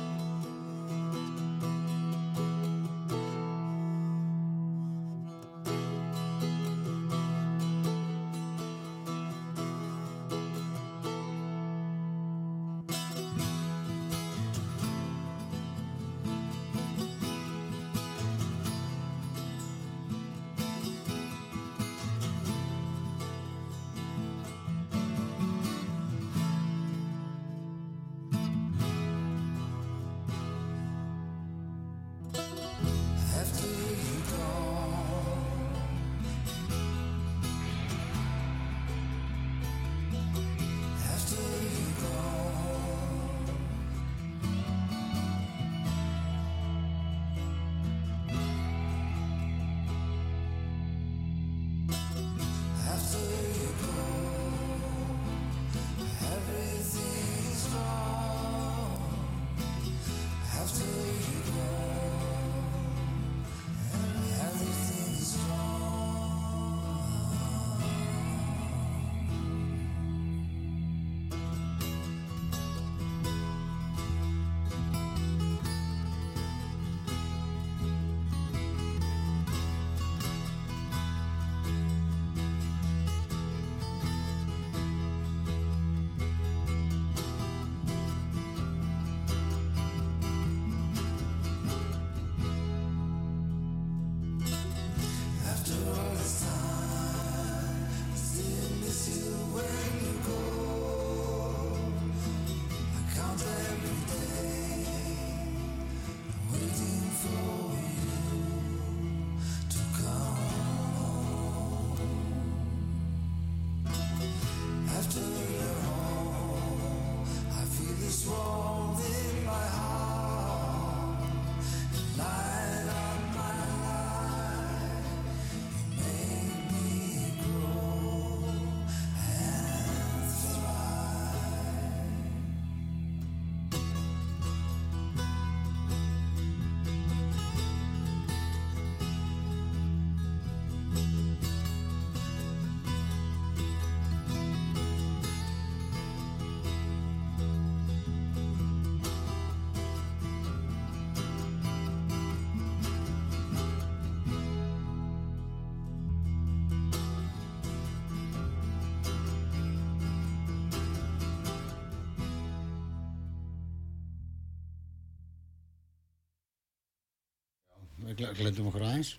Við 168.17 168.25
gle- 168.25 168.35
glemdum 168.41 168.69
okkur 168.71 168.85
aðeins. 168.89 169.15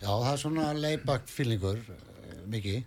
Já, 0.00 0.08
það 0.08 0.30
er 0.32 0.40
svona 0.44 0.70
leibakt 0.76 1.28
fílingur, 1.32 1.80
mikið. 2.52 2.82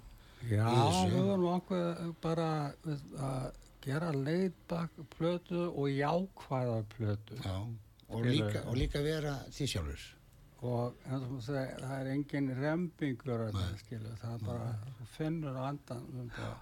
Já, 0.49 0.67
við 1.09 1.21
vorum 1.23 1.45
okkur 1.53 2.13
bara 2.21 2.47
við, 2.83 3.03
að 3.17 3.45
gera 3.83 4.09
leitbak 4.15 4.97
plötu 5.17 5.61
og 5.71 5.87
jákvæða 5.91 6.81
plötu. 6.95 7.37
Já, 7.43 7.55
og 8.09 8.25
líka, 8.27 8.63
og 8.67 8.75
líka 8.77 9.01
vera 9.05 9.37
því 9.53 9.67
sjálfur. 9.73 10.03
Og 10.63 10.93
segja, 11.43 11.75
það 11.81 11.95
er 11.99 12.09
engin 12.13 12.51
rembingur 12.55 13.41
að 13.49 13.57
það, 13.57 13.71
skilu. 13.81 14.13
Það 14.21 14.35
er 14.37 14.45
bara, 14.47 14.67
þú 14.99 15.07
finnur 15.17 15.57
andan 15.59 16.05
um 16.21 16.29
það. 16.37 16.53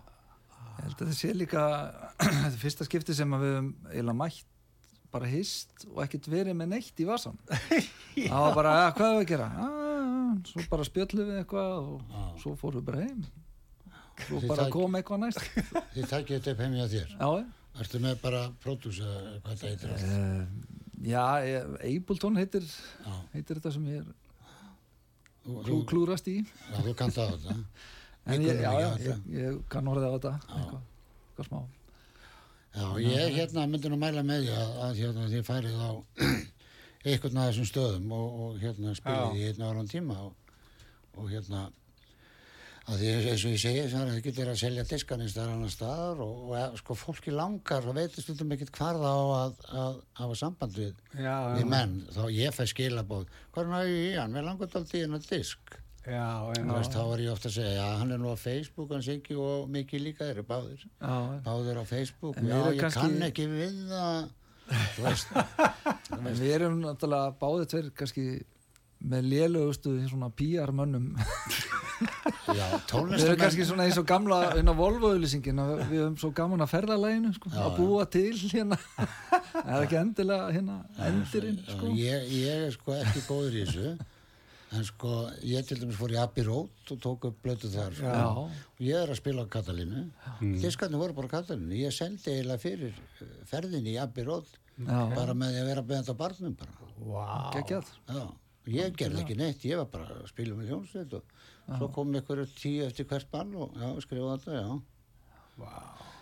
Ég 0.61 0.85
held 0.85 0.95
að 0.95 1.01
þetta 1.01 1.17
sé 1.19 1.33
líka 1.35 1.65
þetta 2.21 2.47
er 2.51 2.57
fyrsta 2.61 2.87
skipti 2.87 3.15
sem 3.17 3.33
að 3.37 3.43
við 3.45 3.53
höfum 3.55 3.69
eiginlega 3.91 4.17
mætt 4.23 4.50
bara 5.11 5.27
hist 5.31 5.85
og 5.91 6.01
ekkert 6.05 6.27
verið 6.31 6.55
með 6.59 6.69
neitt 6.73 6.99
í 7.03 7.05
vasan 7.07 7.35
það 8.15 8.35
var 8.45 8.55
bara, 8.57 8.73
ja, 8.81 8.89
hvað 8.97 9.13
er 9.15 9.21
að 9.21 9.29
gera? 9.31 9.47
Ah, 9.65 10.33
svo 10.47 10.63
bara 10.71 10.85
spjöllum 10.87 11.27
við 11.31 11.39
eitthvað 11.41 11.71
og 11.79 12.37
svo 12.41 12.53
fórum 12.59 12.79
við 12.81 12.85
bara 12.91 13.01
heim. 13.05 13.23
Svo 14.21 14.39
Þið 14.43 14.51
bara 14.51 14.65
kom 14.71 14.95
eitthvað 14.99 15.21
næst. 15.25 15.41
Þið 15.95 16.07
takkið 16.11 16.35
þetta 16.37 16.53
upp 16.55 16.63
heimja 16.65 16.87
þér. 16.91 17.15
já, 17.17 17.29
Ertu 17.81 18.01
með 18.03 18.17
bara 18.21 18.41
pródús 18.63 18.97
eða 19.01 19.19
hvað 19.45 19.61
það 19.61 19.69
heitir? 19.69 19.93
Uh, 19.95 20.41
já 21.07 21.23
Ableton 21.87 22.35
heitir 22.37 22.65
Já, 22.67 23.13
heitir 23.33 23.57
þetta 23.61 23.71
sem 23.77 23.85
ég 23.91 24.01
er 24.03 24.09
Þú- 25.41 25.61
klú, 25.65 25.77
klúrast 25.89 26.27
í. 26.29 26.35
Já, 26.43 26.79
þú 26.85 26.91
kannt 26.99 27.15
á 27.17 27.23
þetta. 27.31 27.55
en 28.35 28.43
ég, 28.45 28.59
já, 28.61 28.73
ég, 29.01 29.21
ég 29.33 29.61
kann 29.71 29.87
orðið 29.89 30.05
á 30.05 30.11
þetta 30.17 30.33
eitthvað, 30.59 30.83
eitthvað 31.31 31.47
smá 31.49 31.61
Já, 32.71 32.87
ég 33.03 33.35
hérna 33.35 33.67
myndi 33.67 33.91
nú 33.91 33.99
mæla 33.99 34.23
með 34.23 34.45
því 34.45 34.55
að, 34.55 34.73
að 34.85 35.01
hérna, 35.01 35.27
þið 35.33 35.45
færið 35.49 35.81
á 35.83 35.91
einhvern 37.11 37.41
af 37.41 37.49
þessum 37.49 37.67
stöðum 37.67 38.15
og, 38.15 38.39
og 38.45 38.57
hérna 38.61 38.95
spilið 38.95 39.39
í 39.41 39.45
einn 39.49 39.65
áran 39.67 39.91
tíma 39.91 40.17
og, 40.29 40.57
og 41.17 41.27
hérna 41.33 41.65
að 42.91 43.01
því 43.01 43.11
eins 43.31 43.43
og 43.45 43.53
ég 43.53 43.61
segi 43.61 43.83
þannig 43.91 44.07
að 44.07 44.15
þið 44.15 44.25
getur 44.29 44.51
að 44.53 44.61
selja 44.61 44.85
diskan 44.87 45.25
eins 45.25 45.35
þar 45.35 45.51
annar 45.51 45.73
staðar 45.73 46.23
og, 46.25 46.39
og 46.47 46.79
sko 46.79 46.97
fólki 46.97 47.35
langar 47.35 47.87
og 47.91 47.97
veitir 47.97 48.25
stundum 48.25 48.55
ekkert 48.55 48.73
hvar 48.79 48.99
það 49.03 49.19
á 49.19 49.25
að, 49.35 49.61
að 49.83 50.01
hafa 50.21 50.39
samband 50.39 50.79
við, 50.79 51.05
já, 51.13 51.35
við 51.59 51.69
menn. 51.75 51.95
Þá 52.15 52.23
ég 52.37 52.55
fæ 52.55 52.63
skilabóð 52.71 53.29
hvað 53.51 53.63
er 53.63 53.71
náðu 53.75 53.99
í 53.99 54.09
hann, 54.15 54.35
við 54.37 54.47
langar 54.47 54.71
alltaf 54.71 54.95
í 54.95 55.03
hennar 55.03 55.27
disk 55.27 55.77
já, 56.07 56.27
Þú 56.57 56.75
veist, 56.75 56.93
þá 56.95 57.01
var 57.11 57.19
ég 57.21 57.31
ofta 57.31 57.49
að 57.51 57.55
segja, 57.59 57.73
já, 57.77 57.87
hann 58.01 58.11
er 58.11 58.21
nú 58.21 58.31
á 58.33 58.37
Facebook, 58.41 58.89
hann 58.95 59.03
sé 59.05 59.17
ekki 59.19 59.35
og 59.37 59.67
mikið 59.69 60.01
líka 60.07 60.29
eru 60.31 60.43
báðir. 60.47 60.85
já, 61.01 61.17
Báðir 61.45 61.77
á 61.77 61.85
Facebook, 61.85 62.35
já, 62.41 62.55
erum 62.57 62.73
ég 62.73 62.81
kannski- 62.81 63.01
kann 63.01 63.27
ekki 63.29 63.45
við 63.51 63.75
það, 63.91 64.31
við 66.39 66.47
erum 66.55 66.79
náttúrulega 66.85 67.35
báðið 67.41 67.69
tveir 67.73 67.89
kannski 67.97 68.25
með 69.01 69.25
lélugustu 69.31 69.95
svona 70.07 70.27
PR-mönnum 70.37 71.07
já, 71.17 72.53
við 72.53 72.61
erum 72.61 72.83
tónlistamenn, 72.91 73.39
kannski 73.41 73.65
svona 73.65 73.87
eins 73.87 73.97
og 73.97 74.05
gamla 74.09 74.39
inn 74.61 74.69
á 74.69 74.75
Volvo-auðlýsingin 74.77 75.61
við 75.89 75.97
höfum 76.03 76.17
svo 76.21 76.29
gaman 76.37 76.61
að 76.65 76.71
ferðalæginu 76.75 77.33
sko, 77.35 77.49
Já, 77.53 77.61
að 77.65 77.77
búa 77.81 78.05
til 78.13 78.37
hérna. 78.53 78.77
Það 79.51 79.73
er 79.75 79.85
ekki 79.87 79.99
endilega 80.01 80.51
hérna 80.55 80.77
endirinn 81.09 81.59
Já, 81.65 81.73
sko. 81.75 81.91
ég, 81.97 82.29
ég 82.37 82.65
er 82.69 82.75
sko 82.77 82.95
ekki 83.01 83.25
góður 83.27 83.57
í 83.57 83.65
þessu, 83.65 83.95
en 84.71 84.83
sko, 84.87 85.09
ég 85.43 85.65
til 85.67 85.79
dæmis 85.81 85.97
fór 85.99 86.13
í 86.13 86.19
Abbey 86.21 86.45
Road 86.47 86.91
og 86.93 86.99
tók 87.03 87.25
upp 87.27 87.39
blötu 87.43 87.67
þar, 87.73 87.95
sko, 87.97 88.07
Já. 88.07 88.27
og 88.31 88.83
ég 88.85 88.95
er 89.01 89.11
að 89.11 89.19
spila 89.19 89.43
á 89.43 89.51
Katalínu, 89.51 90.03
diskarnir 90.63 91.01
voru 91.01 91.15
bara 91.17 91.27
Katalínu, 91.33 91.75
ég 91.75 91.91
seldi 91.95 92.31
eiginlega 92.31 92.63
fyrir 92.63 92.93
eh, 93.21 93.33
ferðinni 93.49 93.95
í 93.95 93.99
Abbey 93.99 94.23
Road, 94.27 94.47
Já. 94.79 95.01
bara 95.15 95.35
með 95.35 95.59
að 95.61 95.67
vera 95.73 95.83
beðand 95.89 96.11
á 96.11 96.15
barnum 96.23 96.55
bara. 96.59 96.77
wow. 97.01 97.51
Já, 98.07 98.21
ég 98.77 98.95
gerði 98.95 99.23
ekki 99.25 99.35
neitt, 99.39 99.65
ég 99.67 99.81
var 99.81 99.89
bara 99.91 100.21
að 100.21 100.29
spila 100.31 100.55
með 100.55 100.71
hljómsveit 100.71 101.17
og 101.19 101.35
svo 101.77 101.89
kom 101.95 102.15
ykkur 102.21 102.45
tíu 102.55 102.85
eftir 102.87 103.07
hvert 103.09 103.27
bann 103.31 103.51
og 103.55 103.75
já, 103.75 103.89
skrifa 104.05 104.37
þetta, 104.37 104.61
já. 104.61 104.79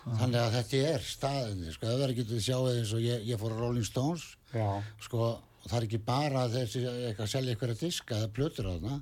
Þannig 0.09 0.39
að 0.41 0.53
þetta 0.55 0.79
er 0.89 1.03
staðinni, 1.05 1.73
sko, 1.75 1.85
það 1.85 2.01
er 2.07 2.13
ekki 2.15 2.25
til 2.29 2.37
að 2.39 2.45
sjá 2.47 2.57
eins 2.71 2.93
og 2.95 3.03
ég, 3.03 3.25
ég 3.29 3.39
fór 3.41 3.53
Rolling 3.59 3.85
Stones, 3.85 4.23
já, 4.55 4.67
sko, 5.05 5.27
og 5.59 5.67
það 5.67 5.77
er 5.79 5.87
ekki 5.87 6.01
bara 6.07 6.45
þessi 6.53 6.83
að 7.11 7.25
selja 7.33 7.55
ykkur 7.57 7.73
að 7.73 7.83
diska 7.83 8.17
eða 8.19 8.31
plötur 8.37 8.69
á 8.69 8.71
þarna, 8.75 8.99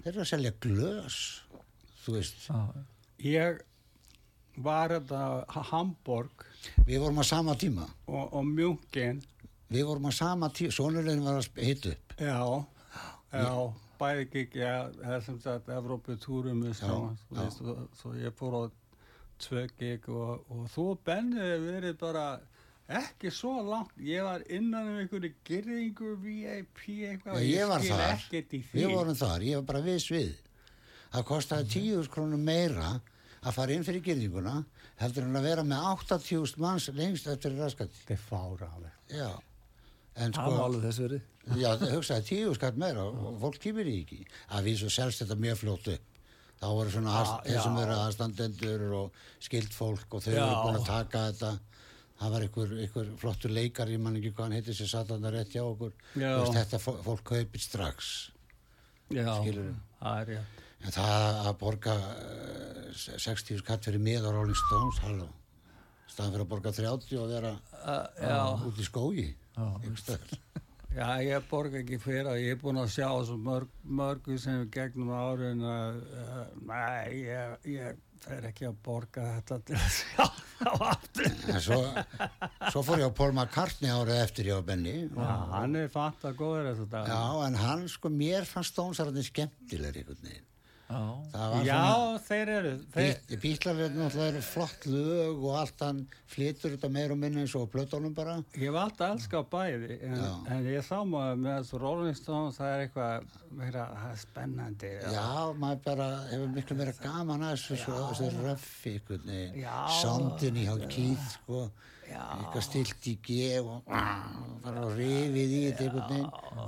þeir 0.00 0.12
eru 0.12 0.24
að 0.24 0.30
selja 0.32 0.54
glös, 0.66 1.18
þú 2.04 2.16
veist. 2.16 2.48
Ég 3.20 3.60
var 4.60 4.94
þetta 4.96 5.20
Hamburg 5.70 6.46
Við 6.86 6.98
vorum 7.00 7.20
á 7.22 7.24
sama 7.24 7.54
tíma, 7.56 7.86
og, 8.06 8.34
og 8.36 8.44
Mjungin 8.44 9.22
við 9.70 9.86
vorum 9.88 10.10
á 10.10 10.12
sama 10.12 10.50
tíma, 10.52 10.74
sonurinn 10.74 11.24
var 11.24 11.40
að 11.40 11.62
hitta 11.64 11.94
upp. 11.94 12.16
já, 12.20 12.40
já 13.32 13.54
bæði 14.00 14.44
ég 14.56 14.94
það 15.00 15.14
er 15.14 15.24
sem 15.24 15.40
sagt 15.40 15.68
Evrópu 15.72 16.16
túrum 16.20 16.62
svo, 16.74 18.14
ég 18.16 18.32
fór 18.36 18.56
á 18.56 18.62
tvö 19.40 19.66
gig 19.78 20.08
og, 20.12 20.44
og 20.52 20.66
þú 20.72 20.86
og 20.94 21.02
Benni 21.04 21.40
hefur 21.40 21.66
verið 21.66 21.98
bara 22.00 22.24
ekki 23.00 23.30
svo 23.34 23.54
langt. 23.66 23.94
Ég 24.02 24.24
var 24.26 24.44
innan 24.50 24.88
um 24.92 24.98
einhverju 25.02 25.32
gyrringu 25.46 26.14
VIP 26.24 26.82
eitthvað 27.10 27.36
og 27.38 27.46
ég 27.46 27.70
var 27.70 27.84
þar, 27.86 28.26
við 28.72 28.90
vorum 28.90 29.18
þar, 29.18 29.46
ég 29.46 29.60
var 29.60 29.68
bara 29.72 29.84
viss 29.84 30.10
við. 30.12 30.34
Það 31.10 31.26
kostaði 31.30 31.72
tíu 31.74 32.02
krónum 32.10 32.42
meira 32.46 32.96
að 33.40 33.56
fara 33.56 33.74
inn 33.74 33.86
fyrir 33.86 34.04
gyrðinguna 34.04 34.60
heldur 35.00 35.26
en 35.26 35.38
að 35.40 35.48
vera 35.48 35.64
með 35.66 35.86
80.000 35.94 36.60
manns 36.60 36.90
lengst 36.94 37.30
eftir 37.30 37.56
raskati. 37.56 38.02
þetta 38.02 38.16
er 38.16 38.24
fáránlegt. 38.28 39.00
Já, 39.10 39.30
en 40.20 40.34
sko, 40.36 40.56
alveg 40.66 40.86
þess 40.88 41.02
verið 41.06 41.28
já, 41.58 41.70
það 41.80 41.94
hugsaði 41.96 42.26
tíu 42.28 42.54
skatt 42.54 42.78
meira 42.80 43.06
og 43.08 43.38
fólk 43.40 43.58
kýmur 43.62 43.88
í 43.88 43.96
ekki. 44.04 44.20
Að 44.54 44.68
við 44.68 44.80
svo 44.82 44.92
selst 44.92 45.22
þetta 45.24 45.38
mjög 45.40 45.60
fljótt 45.62 45.90
upp. 45.94 46.06
Þá 46.60 46.66
voru 46.76 46.92
svona 46.92 47.20
þeir 47.46 47.60
sem 47.64 47.78
eru 47.80 47.96
aðstandendur 47.96 48.82
og 48.98 49.20
skilt 49.40 49.72
fólk 49.72 50.16
og 50.18 50.24
þau 50.24 50.32
eru 50.34 50.56
búin 50.60 50.80
að 50.82 50.88
taka 50.90 51.22
þetta. 51.30 51.52
Það 52.20 52.32
var 52.34 52.44
einhver, 52.44 52.72
einhver 52.84 53.10
flottur 53.16 53.52
leikar, 53.56 53.88
ég 53.88 54.00
man 54.04 54.18
ekki 54.18 54.30
hvað 54.34 54.44
hann 54.50 54.56
heitir 54.58 54.76
sem 54.76 54.88
satt 54.90 55.08
hann 55.14 55.24
rétt 55.32 55.54
hjá 55.54 55.62
okkur. 55.64 55.94
Veist, 56.12 56.56
þetta 56.58 56.80
fó- 56.82 56.98
fólk 57.06 57.22
kaupir 57.30 57.62
strax. 57.64 58.10
já, 59.10 59.24
það 60.00 60.18
er 60.20 60.26
rétt 60.34 60.66
En 60.80 60.94
það 60.96 61.38
að 61.44 61.56
borga 61.60 61.94
uh, 61.94 62.92
60 62.96 63.58
skatt 63.60 63.84
fyrir 63.84 64.00
miða 64.00 64.30
Rolling 64.32 64.56
Stones, 64.56 65.00
halló, 65.04 65.26
staðan 66.08 66.32
fyrir 66.32 66.44
að 66.46 66.52
borga 66.54 66.72
30 66.72 67.18
og 67.20 67.26
vera 67.34 67.50
uh, 67.84 68.62
út 68.68 68.80
í 68.80 68.86
staðar. 70.00 70.38
Já, 70.96 71.06
ég 71.22 71.44
borga 71.50 71.78
ekki 71.84 71.98
fyrir 72.02 72.26
að 72.32 72.40
ég 72.42 72.56
er 72.56 72.62
búin 72.62 72.80
að 72.82 72.88
sjá 72.96 73.06
svo 73.28 73.36
mörg, 73.38 73.68
mörgu 73.84 74.38
sem 74.42 74.64
er 74.64 74.70
gegnum 74.74 75.12
árin 75.14 75.60
að, 75.62 76.00
uh, 76.18 76.40
næ, 76.66 76.80
ég, 77.14 77.68
ég 77.76 78.00
fer 78.24 78.48
ekki 78.48 78.66
að 78.66 78.80
borga 78.88 79.26
þetta 79.36 79.60
til 79.68 79.76
að 79.78 79.92
sjá. 80.00 80.26
En 80.26 80.49
svo, 81.64 81.78
svo 82.70 82.82
fór 82.84 83.00
ég 83.00 83.08
á 83.08 83.12
Paul 83.16 83.32
McCartney 83.32 83.90
árið 83.92 84.20
eftir 84.24 84.50
ég 84.50 84.60
á 84.60 84.62
Benny. 84.66 84.94
Já, 85.08 85.32
hann 85.54 85.76
er 85.80 85.88
fatt 85.92 86.24
að 86.28 86.36
góður 86.40 86.68
þetta 86.72 86.88
dag. 86.94 87.10
Já, 87.10 87.46
en 87.48 87.58
hann, 87.62 87.84
sko, 87.88 88.12
mér 88.12 88.46
fannst 88.48 88.74
Stonesarðin 88.76 89.26
skemmtilegri 89.26 90.02
einhvern 90.04 90.22
veginn. 90.26 90.44
já, 90.44 90.44
Það 90.44 90.44
var 90.44 90.59
Já, 90.90 92.18
þeir 92.26 92.48
eru, 92.56 92.70
þeir, 92.94 93.18
Bí- 93.28 93.36
bítlarnir 93.44 93.92
náttúrulega 93.94 94.32
eru 94.32 94.40
flott 94.42 94.86
lög 94.90 95.44
og 95.46 95.56
allt 95.60 95.84
hann 95.84 96.00
flytur 96.30 96.72
þetta 96.74 96.90
meir 96.90 97.12
og 97.14 97.18
minni 97.20 97.42
eins 97.44 97.54
og 97.58 97.68
plötunum 97.70 98.14
bara. 98.14 98.38
ég 98.58 98.72
var 98.74 98.88
alltaf 98.88 99.06
að 99.06 99.14
elska 99.16 99.42
bæði, 99.52 99.98
en, 100.02 100.16
Já. 100.16 100.32
en 100.56 100.66
ég 100.66 100.82
sá 100.86 100.96
maður 101.06 101.38
með 101.44 101.60
þessu 101.60 101.80
Rolling 101.84 102.16
Stones, 102.18 102.58
það 102.58 102.72
er 102.74 102.82
eitthvað, 102.88 103.28
meira, 103.60 103.84
spennandi. 104.16 104.90
Já, 105.14 105.28
maður 105.62 105.84
bara 105.84 106.08
hefur 106.32 106.50
miklu 106.56 106.76
meira 106.76 106.92
gaman 107.02 107.46
að 107.46 107.54
þessu, 107.54 107.78
svo, 107.84 108.00
þessu 108.10 108.32
röffi, 108.42 108.96
Já. 109.62 109.78
soundin 110.00 110.56
í 110.56 110.66
hjá 110.66 110.76
kýð, 110.90 111.30
sko, 111.36 111.70
eitthvað 112.10 112.62
stilt 112.66 113.06
í 113.06 113.14
G 113.22 113.60
og 113.62 113.84
bara 114.64 114.82
rifið 114.98 115.54
í 115.54 115.62
þetta 115.72 116.18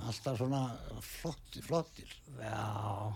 alltaf 0.06 0.38
svona 0.38 0.62
flott, 1.02 1.58
flottir. 1.66 2.06
Já, 2.38 3.12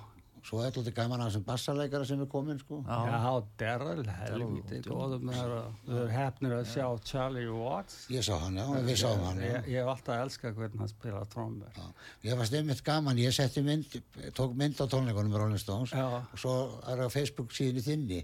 Svo 0.46 0.60
er 0.62 0.70
þetta 0.70 0.92
gaman 0.94 1.22
að 1.24 1.30
þessum 1.32 1.44
bassarleikara 1.48 2.04
sem 2.06 2.20
er 2.22 2.28
komin, 2.30 2.58
sko. 2.62 2.76
já, 2.86 3.30
Derrell, 3.58 4.04
helviti, 4.20 4.78
góðum 4.86 5.24
með 5.26 5.40
það, 5.40 5.54
við 5.88 5.96
erum 5.98 6.12
hefnir 6.14 6.54
að 6.54 6.68
sjá 6.70 6.84
Charlie 7.10 7.48
Watts. 7.50 7.96
Ég 8.14 8.22
sá 8.22 8.36
hann, 8.44 8.60
já, 8.60 8.66
við 8.86 9.00
sáum 9.00 9.24
hann. 9.26 9.40
Ég, 9.42 9.66
ég 9.74 9.80
hef 9.82 9.90
alltaf 9.96 10.22
elskað 10.22 10.54
hvernig 10.60 10.78
hann 10.84 10.92
spila 10.92 11.24
trommur. 11.34 11.72
Já, 11.74 11.88
Ég 12.28 12.38
var 12.38 12.46
stefnitt 12.52 12.84
gaman, 12.86 13.18
ég 13.18 13.34
setti 13.34 13.64
mynd, 13.66 13.98
tók 14.38 14.54
mynd 14.54 14.78
á 14.78 14.86
tónleikunum 14.86 15.34
með 15.34 15.42
Rolling 15.42 15.58
Stones 15.64 15.90
Já. 15.98 16.06
og 16.22 16.38
svo 16.38 16.54
er 16.86 17.02
það 17.02 17.10
á 17.10 17.16
Facebook 17.18 17.50
síðan 17.58 17.82
í 17.82 17.86
þinni. 17.90 18.22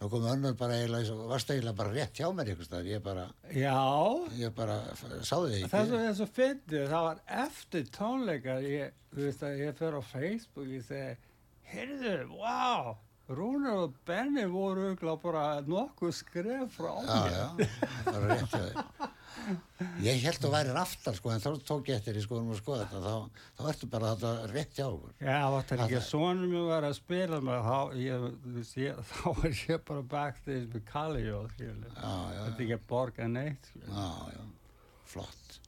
Svo 0.00 0.08
kom 0.08 0.24
önnur 0.32 0.54
bara 0.56 0.74
eiginlega, 0.80 1.14
varst 1.28 1.50
eiginlega 1.52 1.76
bara 1.76 1.90
rétt 1.92 2.16
hjá 2.18 2.30
mér 2.32 2.48
einhvers 2.50 2.66
staðar. 2.70 2.86
Ég 2.88 3.02
bara, 3.04 3.26
Já, 3.52 3.78
ég 4.40 4.54
bara 4.56 4.78
f- 4.96 5.06
sá 5.28 5.36
þig 5.44 5.58
ekki. 5.60 5.70
þessu 5.74 5.98
er 6.02 6.14
svo 6.18 6.26
fyndið, 6.34 6.86
það 6.88 7.02
var 7.12 7.18
eftir 7.46 7.90
tónleikar, 7.94 8.62
ég, 8.64 8.94
þú 9.14 9.26
veist 9.28 9.42
að 9.44 9.58
ég 9.60 9.76
fer 9.76 9.92
á 9.92 10.02
Facebook, 10.02 10.66
ég 10.72 10.86
segi, 10.88 11.18
heyrðu, 11.74 12.16
wow, 12.40 12.96
Rúnar 13.30 13.76
og 13.84 13.92
Benni 14.08 14.42
voru 14.50 14.88
örugglega 14.88 15.20
bara 15.22 15.42
nokkuð 15.62 16.12
skref 16.16 16.72
frá 16.74 16.96
Já, 17.06 17.18
mér. 17.22 17.36
já, 17.38 17.46
bara 18.10 18.26
rétt. 18.34 19.10
Ég 20.02 20.18
held 20.24 20.42
að 20.44 20.50
væri 20.56 20.72
aftar 20.76 21.14
sko, 21.16 21.30
en 21.30 21.40
þá 21.40 21.52
tók 21.64 21.86
ég 21.88 22.00
eftir 22.00 22.18
í 22.18 22.24
skoðum 22.24 22.50
og 22.52 22.58
skoða 22.58 22.88
þetta, 22.90 23.00
þá, 23.06 23.44
þá 23.60 23.68
ertu 23.70 23.88
bara 23.92 24.10
þetta 24.16 24.32
rétt 24.50 24.74
hjá 24.80 24.86
okkur. 24.88 25.12
Já, 25.22 25.36
það 25.46 25.54
er 25.54 25.62
ekki 25.62 25.94
Það- 25.94 26.00
að 26.00 26.08
sonum 26.08 26.50
mér 26.56 26.66
var 26.72 26.86
að 26.90 26.96
spila 26.98 27.38
með, 27.46 27.62
þá, 27.68 27.78
ég, 28.02 28.26
ég, 28.82 28.98
þá 29.12 29.22
var 29.38 29.54
ég 29.70 29.84
bara 29.92 30.02
backstage 30.16 30.66
með. 31.78 31.94
Já, 31.94 32.16
já, 32.34 32.40
Þetta 32.42 32.58
er 32.58 32.66
ekki 32.66 32.78
að 32.80 32.86
borga 32.90 33.28
neitt, 33.30 33.70
skilur. 33.70 33.94
já, 33.94 34.10
já, 34.34 34.42
flott. 35.14 35.60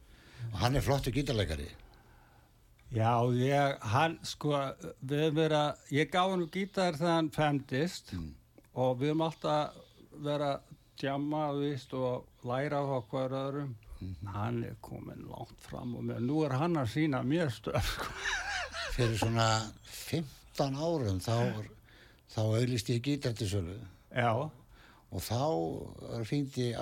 Og 0.50 0.58
hann 0.66 0.76
er 0.76 0.82
flottu 0.84 1.14
gítarleikari. 1.14 1.70
Já, 2.92 3.24
ég, 3.32 3.78
hann, 3.88 4.18
sko, 4.26 4.52
við 5.00 5.22
höfum 5.24 5.36
verið 5.38 5.56
að, 5.56 5.84
ég 5.96 6.10
gaf 6.12 6.28
hann 6.28 6.42
gítar 6.52 6.98
þegar 6.98 7.14
hann 7.14 7.30
femdist 7.32 8.10
og 8.12 8.98
við 9.00 9.12
höfum 9.14 9.22
alltaf 9.24 9.78
verið 10.12 10.48
að 10.50 10.66
djamma, 11.00 11.44
víst, 11.56 11.94
og 11.96 12.44
læra 12.44 12.82
á 12.84 13.00
hver 13.08 13.36
öðrum. 13.38 13.70
Hann 14.34 14.58
er 14.66 14.74
komin 14.84 15.24
langt 15.30 15.64
fram 15.64 15.94
og 15.96 16.04
með, 16.04 16.20
nú 16.26 16.42
er 16.44 16.56
hann 16.60 16.76
að 16.82 16.90
sína 16.92 17.22
mér 17.24 17.52
stöf, 17.54 17.94
sko. 17.94 18.10
Fyrir 18.98 19.16
svona 19.22 19.46
15 19.88 20.76
árum 20.76 21.22
þá, 21.24 21.64
þá 22.34 22.40
auðlist 22.42 22.92
ég 22.92 23.00
gítar 23.06 23.32
til 23.38 23.48
sölu. 23.54 23.78
Já, 24.12 24.34
og 24.42 25.24
þá 25.24 25.40
hringdi, 26.26 26.74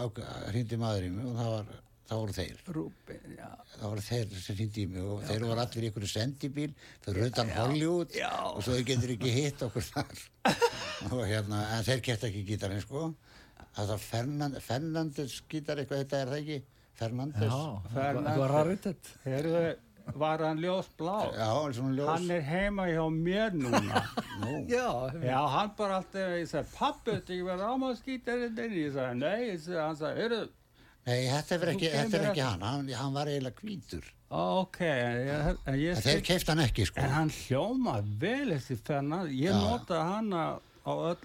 hringdi 0.50 0.80
maður 0.80 1.06
í 1.06 1.14
mig 1.14 1.30
og 1.30 1.38
það 1.38 1.54
var 1.54 1.70
það 2.10 2.20
voru 2.20 2.34
þeir 2.34 2.62
Rúbin, 2.74 3.34
já. 3.38 3.50
það 3.76 3.84
voru 3.86 4.04
þeir 4.08 4.32
sem 4.42 4.58
hindi 4.58 4.82
í 4.82 4.90
mig 4.90 5.04
og 5.14 5.20
þeir 5.28 5.44
voru 5.46 5.62
allir 5.62 5.84
í 5.84 5.90
einhverju 5.90 6.10
sendibíl 6.10 6.72
fyrir 7.04 7.28
utan 7.28 7.52
Hollywood 7.54 8.16
já. 8.18 8.32
og 8.50 8.64
svo 8.66 8.74
þeir 8.74 8.88
getur 8.88 9.14
ekki 9.14 9.34
hitt 9.36 9.62
okkur 9.68 9.86
þar 9.86 10.24
og 11.14 11.22
hérna, 11.30 11.62
en 11.76 11.86
þeir 11.86 12.02
geta 12.10 12.30
ekki 12.30 12.42
gítarinn 12.48 12.82
sko 12.82 13.12
það 13.76 13.94
er 13.94 14.02
Fernand, 14.08 14.58
Fernandes 14.64 15.38
gítar 15.50 15.78
eitthvað 15.78 16.02
þetta 16.02 16.24
er 16.24 16.34
það 16.34 16.42
ekki 16.42 16.58
Fernandes 17.00 17.46
Já, 17.48 17.60
Fernandes. 17.94 19.14
Heyrðu, 19.24 19.62
var 20.20 20.42
hann 20.44 20.58
ljósblá? 20.60 21.16
Já, 21.32 21.48
ljós 21.70 22.08
Hann 22.10 22.30
er 22.34 22.42
heima 22.44 22.88
hjá 22.90 23.04
mér 23.14 23.54
núna. 23.56 24.02
Nú, 24.42 24.56
Já, 24.74 24.88
Já, 25.22 25.38
hann 25.54 25.70
bara 25.78 26.00
alltaf, 26.00 26.34
ég 26.36 26.48
sagði, 26.50 26.74
pappi, 26.74 27.14
þetta 27.14 27.32
ekki 27.36 27.46
verið 27.46 27.66
ámaskítarinn 27.70 28.56
þinn? 28.58 28.76
Ég 28.82 28.96
sagði, 28.96 29.20
nei, 29.22 29.46
ég 29.46 29.62
sagði, 29.64 29.80
hann 29.80 30.00
sagði, 30.00 30.24
heyrðu, 30.24 30.42
Nei, 31.08 31.26
þetta 31.32 31.56
er 31.56 31.70
ekki, 31.74 31.88
er 31.96 32.24
ekki 32.30 32.42
hann, 32.44 32.60
hann, 32.62 32.88
hann 32.92 33.14
var 33.16 33.30
eiginlega 33.32 33.62
hvítur 33.64 34.04
ó, 34.30 34.60
ok, 34.62 34.78
ég, 34.84 35.62
ég 35.80 36.02
þeir 36.04 36.20
keift 36.28 36.50
hann 36.52 36.60
ekki 36.66 36.84
sko 36.90 37.00
En 37.02 37.14
hann 37.16 37.30
hljóma 37.34 37.96
vel 38.20 38.52
eftir 38.54 38.78
Fernand. 38.84 39.32
Ég 39.32 39.50
Já. 39.50 39.56
nota 39.64 40.02
hana 40.06 40.42
á 40.86 40.92
öll, 40.92 41.24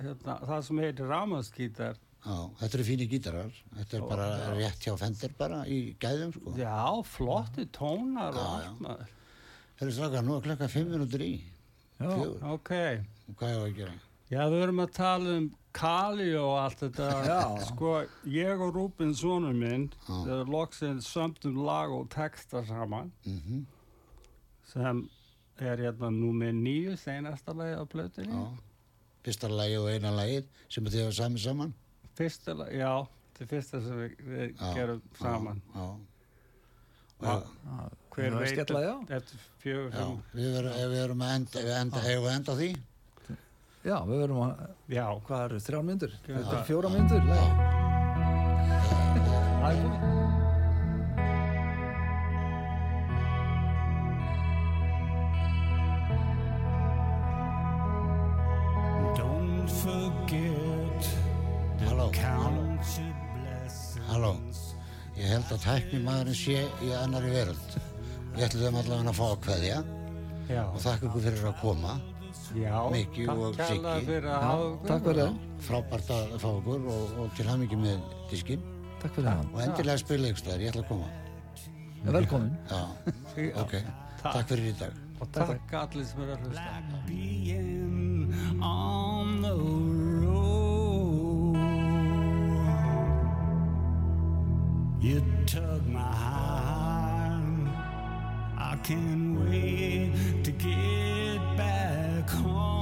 hérna, 0.00 0.36
það 0.46 0.62
sem 0.68 0.78
heitir 0.84 1.10
rámaskítar. 1.10 1.98
Já, 2.20 2.36
þetta 2.60 2.76
eru 2.78 2.84
fínir 2.86 3.08
gítarar 3.10 3.52
þetta 3.78 3.96
er 3.98 4.02
bara 4.08 4.28
rétt 4.56 4.82
hjá 4.86 4.94
Fender 5.00 5.34
bara 5.38 5.62
í 5.66 5.78
gæðum 6.00 6.34
sko 6.36 6.52
Já, 6.60 6.74
flotti 7.08 7.64
tónar 7.72 8.36
og 8.36 8.40
Já, 8.40 8.50
allt 8.54 8.66
já. 8.66 8.74
maður. 8.86 9.14
Þeir 9.80 9.86
eru 9.88 9.94
strákar, 9.96 10.26
nú 10.26 10.34
er 10.36 10.44
klokka 10.44 10.68
fimm 10.68 10.90
minútur 10.92 11.24
í 11.24 11.30
Já. 11.40 12.06
fjögur, 12.10 12.42
Ok, 12.54 12.72
og 13.28 13.38
hvað 13.40 13.54
er 13.56 13.62
að 13.64 13.76
gera? 13.82 13.94
já, 14.30 14.42
við 14.52 14.62
erum 14.68 14.84
að 14.84 14.92
tala 15.00 15.36
um 15.40 15.48
Kali 15.72 16.32
og 16.36 16.56
allt 16.58 16.80
þetta. 16.82 17.08
Já. 17.26 17.42
Sko, 17.68 17.92
ég 18.26 18.60
og 18.64 18.74
Rúbin 18.74 19.12
sonur 19.14 19.54
minn, 19.54 19.88
við 20.08 20.50
loksinn 20.50 20.98
sömdum 21.04 21.60
lag 21.66 21.92
og 21.94 22.08
texta 22.12 22.64
saman, 22.66 23.12
Mm 23.26 23.66
sem 24.70 25.00
er 25.58 25.80
hérna 25.82 26.08
númer 26.14 26.52
nýju, 26.54 26.92
seinasta 26.96 27.50
lagi 27.52 27.74
á 27.74 27.82
plötunni. 27.90 28.36
Fyrsta 29.26 29.48
lagi 29.50 29.74
og 29.80 29.88
eina 29.90 30.12
lagið 30.14 30.46
sem 30.70 30.84
þið 30.86 31.02
hafa 31.04 31.16
sami 31.16 31.42
saman? 31.42 31.72
Fyrsta 32.14 32.54
lagi, 32.54 32.78
já, 32.78 32.92
það 33.34 33.42
er 33.42 33.50
fyrsta 33.50 33.80
sem 33.82 33.98
við, 33.98 34.14
við 34.28 34.44
Já, 34.60 34.70
gerum 34.78 35.02
saman. 35.18 35.62
Já, 35.74 35.88
Já. 37.20 37.34
já, 37.66 37.88
Hver 38.14 38.24
er 38.24 38.38
veit 38.38 38.70
eftir 39.10 39.42
fjögur 39.60 40.70
ef 40.70 40.86
við 40.94 41.02
erum 41.02 41.24
að 41.26 41.34
enda, 41.34 41.64
við 41.66 41.74
enda, 41.80 42.04
hefur 42.06 42.30
enda 42.32 42.54
á 42.54 42.56
því 42.60 42.70
Já, 43.80 43.94
við 44.04 44.18
verðum 44.20 44.40
að, 44.44 44.58
já, 44.92 45.04
hvað 45.24 45.42
eru, 45.46 45.58
þrjár 45.64 45.84
myndur? 45.88 46.16
Þetta 46.26 46.56
er 46.58 46.64
fjóra 46.68 46.88
myndur? 46.92 47.22
Það 49.60 49.70
er 49.70 49.78
komið. 49.80 50.08
Don't 59.16 59.72
forget 59.80 61.08
the 61.80 61.88
Halló. 61.88 62.10
Halló, 64.10 64.34
ég 65.16 65.24
held 65.32 65.56
að 65.56 65.64
tækni 65.64 66.04
maðurinn 66.04 66.36
sé 66.36 66.60
í 66.84 66.92
annari 67.00 67.32
veröld 67.32 67.76
Við 68.36 68.44
ætlum 68.50 68.76
allavega 68.80 69.08
að 69.08 69.18
fá 69.22 69.26
að 69.30 69.42
kveðja 69.48 69.82
Já, 70.50 70.62
og 70.68 70.80
þakka 70.82 71.06
ykkur 71.08 71.24
fyrir 71.30 71.46
að 71.48 71.60
koma 71.64 71.96
já, 72.56 72.74
Mikki 72.92 73.26
og 73.28 73.54
Siggi. 73.56 73.94
fyrir 74.06 74.26
að 74.26 74.34
Já, 74.34 74.40
hafa 74.46 74.64
okkur. 74.70 74.88
takk 74.88 75.02
fyrir 75.04 75.20
það. 75.22 75.34
Frábært 75.68 76.08
að 76.16 76.34
fá 76.42 76.48
okkur 76.50 76.80
og, 76.94 77.04
og 77.24 77.26
til 77.36 77.46
hamingi 77.50 77.76
með 77.76 77.98
diskinn 78.30 78.62
Takk 79.00 79.12
fyrir 79.16 79.28
það. 79.30 79.44
og 79.54 79.60
endilega 79.66 79.98
spila 80.04 80.28
ykkur 80.30 80.42
staðar, 80.44 80.60
ég 80.60 80.68
ætla 80.72 80.82
að 80.84 80.88
koma 80.88 81.08
Já, 82.00 82.10
velkomin. 82.16 82.52
Já, 82.70 82.82
ok, 83.64 83.74
takk 84.22 84.46
fyrir 84.48 84.66
í 84.70 84.74
dag 84.80 84.92
Og 85.20 85.26
takk 85.36 85.72
allir 85.82 86.04
sem 86.08 86.20
eru 86.24 86.32
að 86.32 86.40
hlusta. 86.46 86.62
being 87.06 88.32
on 88.64 89.42
the 89.42 89.54
road. 90.24 91.56
You 95.02 95.20
tug 95.46 95.86
my 95.86 96.00
hand. 96.14 97.68
I 98.58 98.76
can't 98.82 99.40
wait 99.50 100.12
to 100.44 100.52
get 100.52 101.09
Oh. 102.32 102.79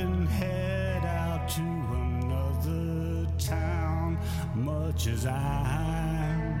And 0.00 0.26
head 0.28 1.04
out 1.04 1.46
to 1.46 1.60
another 1.60 3.26
town, 3.38 4.18
much 4.54 5.06
as 5.06 5.26
I 5.26 6.56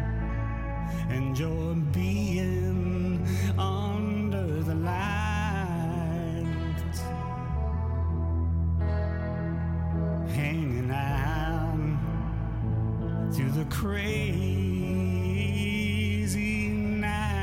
enjoy 1.10 1.74
being 1.90 3.26
under 3.58 4.62
the 4.62 4.74
light, 4.74 6.44
hanging 10.34 10.90
out 10.90 11.98
through 13.32 13.52
the 13.52 13.64
crazy 13.70 14.28
nights. 16.68 17.40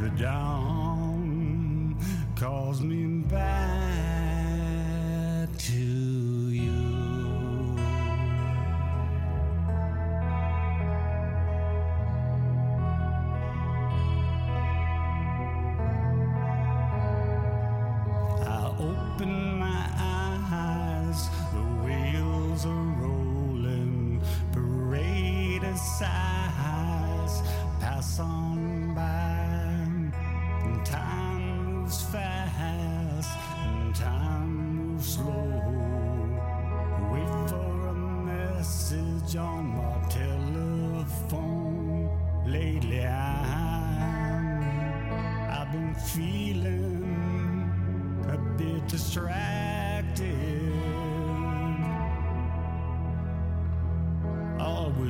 The 0.00 0.10
dawn 0.10 0.55
calls 2.76 2.82
me 2.82 3.06
back 3.28 3.65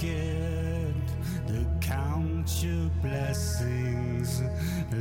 to 0.00 1.66
count 1.82 2.62
your 2.62 2.88
blessings. 3.02 4.40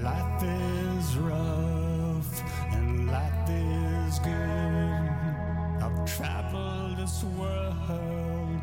Life 0.03 0.43
is 0.43 1.15
rough 1.15 2.43
and 2.73 3.07
life 3.07 3.49
is 3.49 4.19
good. 4.19 5.09
I've 5.81 6.05
traveled 6.05 6.97
this 6.97 7.23
world 7.37 8.61